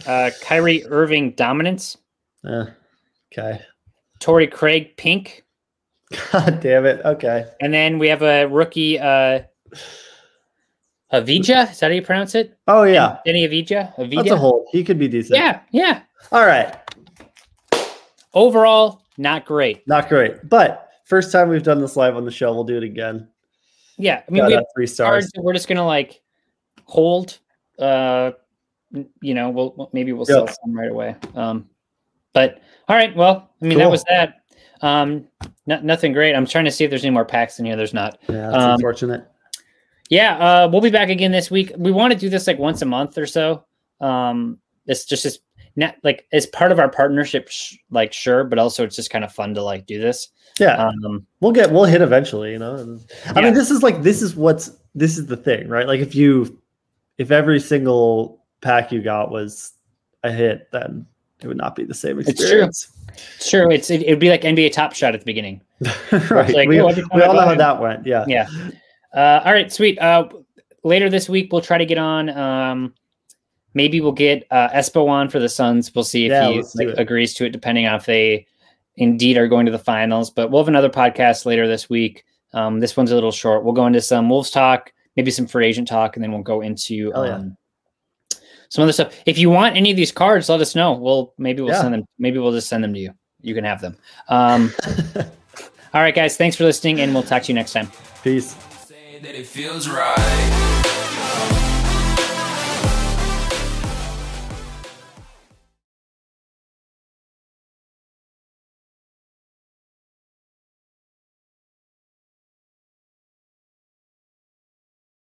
uh, 0.07 0.31
Kyrie 0.43 0.85
Irving 0.87 1.33
dominance. 1.33 1.97
Uh, 2.45 2.67
okay. 3.33 3.61
Torrey 4.21 4.47
Craig 4.47 4.97
pink, 4.97 5.45
God 6.33 6.61
damn 6.61 6.87
it. 6.87 7.01
Okay. 7.05 7.47
and 7.61 7.73
then 7.73 7.99
we 7.99 8.09
have 8.09 8.23
a 8.23 8.47
rookie, 8.47 8.99
uh, 8.99 9.41
Avdija. 11.13 11.71
Is 11.71 11.81
that 11.81 11.91
how 11.91 11.95
you 11.95 12.03
pronounce 12.03 12.35
it? 12.35 12.57
Oh 12.69 12.85
yeah. 12.85 13.19
Deni 13.27 13.49
Avdija. 13.49 13.95
Avdija. 13.97 14.17
That's 14.17 14.31
a 14.31 14.37
hold. 14.37 14.67
He 14.73 14.83
could 14.83 14.99
be 14.99 15.09
decent. 15.09 15.39
Yeah, 15.39 15.61
yeah. 15.71 16.03
All 16.31 16.47
right. 16.47 16.75
Overall, 18.35 19.03
not 19.19 19.45
great. 19.45 19.87
Not 19.87 20.09
great. 20.09 20.49
But 20.49 20.89
first 21.05 21.31
time 21.33 21.49
we've 21.49 21.63
done 21.63 21.81
this 21.81 21.97
live 21.97 22.17
on 22.17 22.25
the 22.25 22.31
show, 22.31 22.53
we'll 22.55 22.65
do 22.65 22.77
it 22.79 22.83
again. 22.83 23.29
yeah, 23.99 24.23
I 24.27 24.31
mean, 24.31 24.43
got 24.43 24.49
we 24.49 24.55
have 24.55 24.65
three 24.75 24.87
cards 24.87 24.95
stars. 24.95 25.31
that 25.35 25.43
we're 25.43 25.53
just 25.53 25.69
gonna 25.69 25.85
like 25.87 26.23
hold. 26.85 27.39
Uh, 27.79 28.33
you 29.21 29.35
know, 29.35 29.51
we'll 29.51 29.91
maybe 29.93 30.13
we'll 30.13 30.25
sell 30.27 30.47
some 30.49 30.73
right 30.75 30.91
away. 30.91 31.17
Um, 31.35 31.69
but 32.33 32.61
all 32.89 32.97
right, 32.97 33.15
well, 33.15 33.51
I 33.63 33.67
mean, 33.67 33.79
that 33.79 33.91
was 33.91 34.03
that. 34.05 34.37
Um, 34.81 35.29
no, 35.67 35.79
nothing 35.81 36.13
great. 36.13 36.35
I'm 36.35 36.47
trying 36.47 36.65
to 36.65 36.71
see 36.71 36.85
if 36.85 36.91
there's 36.91 37.05
any 37.05 37.13
more 37.13 37.25
packs 37.25 37.59
in 37.59 37.67
here. 37.67 37.77
There's 37.77 37.95
not. 37.95 38.19
Yeah, 38.29 38.51
that's 38.51 38.65
Um, 38.65 38.71
unfortunate. 38.73 39.27
Yeah, 40.13 40.37
uh, 40.37 40.69
we'll 40.71 40.83
be 40.83 40.91
back 40.91 41.09
again 41.09 41.33
this 41.33 41.51
week. 41.51 41.73
We 41.75 41.91
want 41.91 42.13
to 42.13 42.19
do 42.19 42.29
this 42.29 42.47
like 42.47 42.59
once 42.59 42.83
a 42.83 42.85
month 42.85 43.17
or 43.17 43.25
so. 43.25 43.65
Um, 43.99 44.59
it's 44.85 45.07
just 45.07 45.25
as 45.25 45.39
not 45.75 45.95
like 46.05 46.27
as 46.35 46.45
part 46.45 46.71
of 46.71 46.79
our 46.79 46.91
partnership, 46.91 47.49
sh- 47.49 47.77
like 47.91 48.13
sure, 48.13 48.45
but 48.45 48.59
also 48.59 48.85
it's 48.85 48.95
just 48.95 49.09
kind 49.09 49.25
of 49.25 49.33
fun 49.33 49.55
to 49.55 49.63
like 49.63 49.87
do 49.87 49.99
this. 49.99 50.29
Yeah, 50.61 50.87
Um, 50.87 51.27
we'll 51.41 51.53
get 51.53 51.73
we'll 51.73 51.87
hit 51.87 52.03
eventually. 52.03 52.53
You 52.53 52.59
know, 52.59 52.75
and, 52.75 53.01
I 53.25 53.41
Yeah. 53.41 53.47
mean, 53.47 53.55
this 53.55 53.71
is 53.71 53.83
like 53.83 54.03
this 54.03 54.21
is 54.21 54.37
what's 54.37 54.73
this 54.95 55.17
is 55.17 55.25
the 55.29 55.37
thing, 55.39 55.67
right? 55.69 55.87
Like 55.87 56.01
if 56.01 56.15
you 56.15 56.61
if 57.17 57.31
every 57.31 57.59
single 57.59 58.45
pack 58.61 58.93
you 58.93 59.01
got 59.01 59.31
was 59.31 59.73
a 60.25 60.31
hit, 60.31 60.71
then 60.73 61.07
it 61.41 61.47
would 61.47 61.57
not 61.57 61.75
be 61.75 61.85
the 61.85 61.95
same 61.95 62.21
true. 62.23 62.31
experience. 62.31 62.87
it's 63.39 63.49
true. 63.49 63.71
It's 63.71 63.89
it, 63.89 64.07
would 64.11 64.19
be 64.19 64.29
like 64.29 64.43
NBA 64.43 64.73
Top 64.73 64.93
Shot 64.93 65.15
at 65.15 65.21
the 65.21 65.27
beginning. 65.27 65.63
right. 66.31 66.53
like, 66.53 66.69
we 66.69 66.83
oh, 66.83 66.93
we 67.15 67.23
all 67.23 67.33
know 67.33 67.47
how 67.47 67.55
that 67.55 67.81
went. 67.81 68.07
Yeah. 68.07 68.27
Yeah. 68.29 68.47
Uh, 69.15 69.41
all 69.45 69.53
right, 69.53 69.73
sweet. 69.73 69.99
Uh, 69.99 70.29
later 70.85 71.11
this 71.11 71.29
week, 71.29 71.53
we'll 71.53 71.61
try 71.61 71.79
to 71.79 71.87
get 71.87 71.99
on. 71.99 72.29
Um, 72.31 72.95
maybe 73.75 74.01
we'll 74.01 74.13
get 74.13 74.47
uh, 74.51 74.69
Espo 74.71 75.09
on 75.09 75.29
for 75.29 75.39
the 75.39 75.49
Suns. 75.49 75.95
We'll 75.95 76.05
see 76.05 76.27
if 76.27 76.31
Yeah, 76.31 76.49
he 76.51 76.63
like, 76.87 76.99
agrees 76.99 77.35
to 77.35 77.45
it, 77.47 77.51
depending 77.51 77.87
on 77.87 77.95
if 77.97 78.07
they 78.07 78.47
indeed 78.97 79.37
are 79.37 79.49
going 79.49 79.67
to 79.67 79.73
the 79.73 79.79
finals. 79.79 80.31
But 80.31 80.51
we'll 80.51 80.63
have 80.63 80.69
another 80.69 80.91
podcast 80.91 81.45
later 81.47 81.67
this 81.69 81.89
week. 81.91 82.25
Um, 82.55 82.81
this 82.81 82.97
one's 82.97 83.11
a 83.11 83.15
little 83.15 83.33
short. 83.33 83.65
We'll 83.65 83.73
go 83.73 83.87
into 83.87 84.01
some 84.01 84.29
Wolves 84.29 84.51
talk, 84.51 84.93
maybe 85.17 85.31
some 85.31 85.47
free 85.47 85.67
agent 85.67 85.89
talk, 85.89 86.17
and 86.17 86.23
then 86.23 86.33
we'll 86.33 86.43
go 86.43 86.61
into 86.61 87.13
Oh, 87.15 87.25
yeah. 87.25 87.37
um, 87.37 87.57
some 88.69 88.83
other 88.83 88.93
stuff. 88.93 89.15
If 89.27 89.39
you 89.39 89.51
want 89.51 89.77
any 89.77 89.91
of 89.91 89.97
these 89.97 90.13
cards, 90.13 90.49
let 90.49 90.61
us 90.61 90.75
know. 90.75 90.93
We'll 90.93 91.35
maybe 91.39 91.61
we'll 91.63 91.73
Yeah. 91.73 91.81
send 91.83 91.95
them. 91.95 92.05
Maybe 92.19 92.39
we'll 92.39 92.53
just 92.53 92.69
send 92.69 92.83
them 92.85 92.93
to 92.95 92.99
you. 93.01 93.13
You 93.41 93.55
can 93.55 93.65
have 93.65 93.81
them. 93.81 93.97
Um, 94.29 94.73
all 95.95 96.01
right, 96.01 96.15
guys. 96.15 96.37
Thanks 96.37 96.57
for 96.57 96.65
listening, 96.65 97.01
and 97.01 97.13
we'll 97.13 97.23
talk 97.23 97.43
to 97.45 97.49
you 97.49 97.55
next 97.55 97.73
time. 97.73 97.91
Peace. 98.23 98.55
That 99.23 99.37
it 99.37 99.47
feels 99.47 99.89
right. 99.89 100.62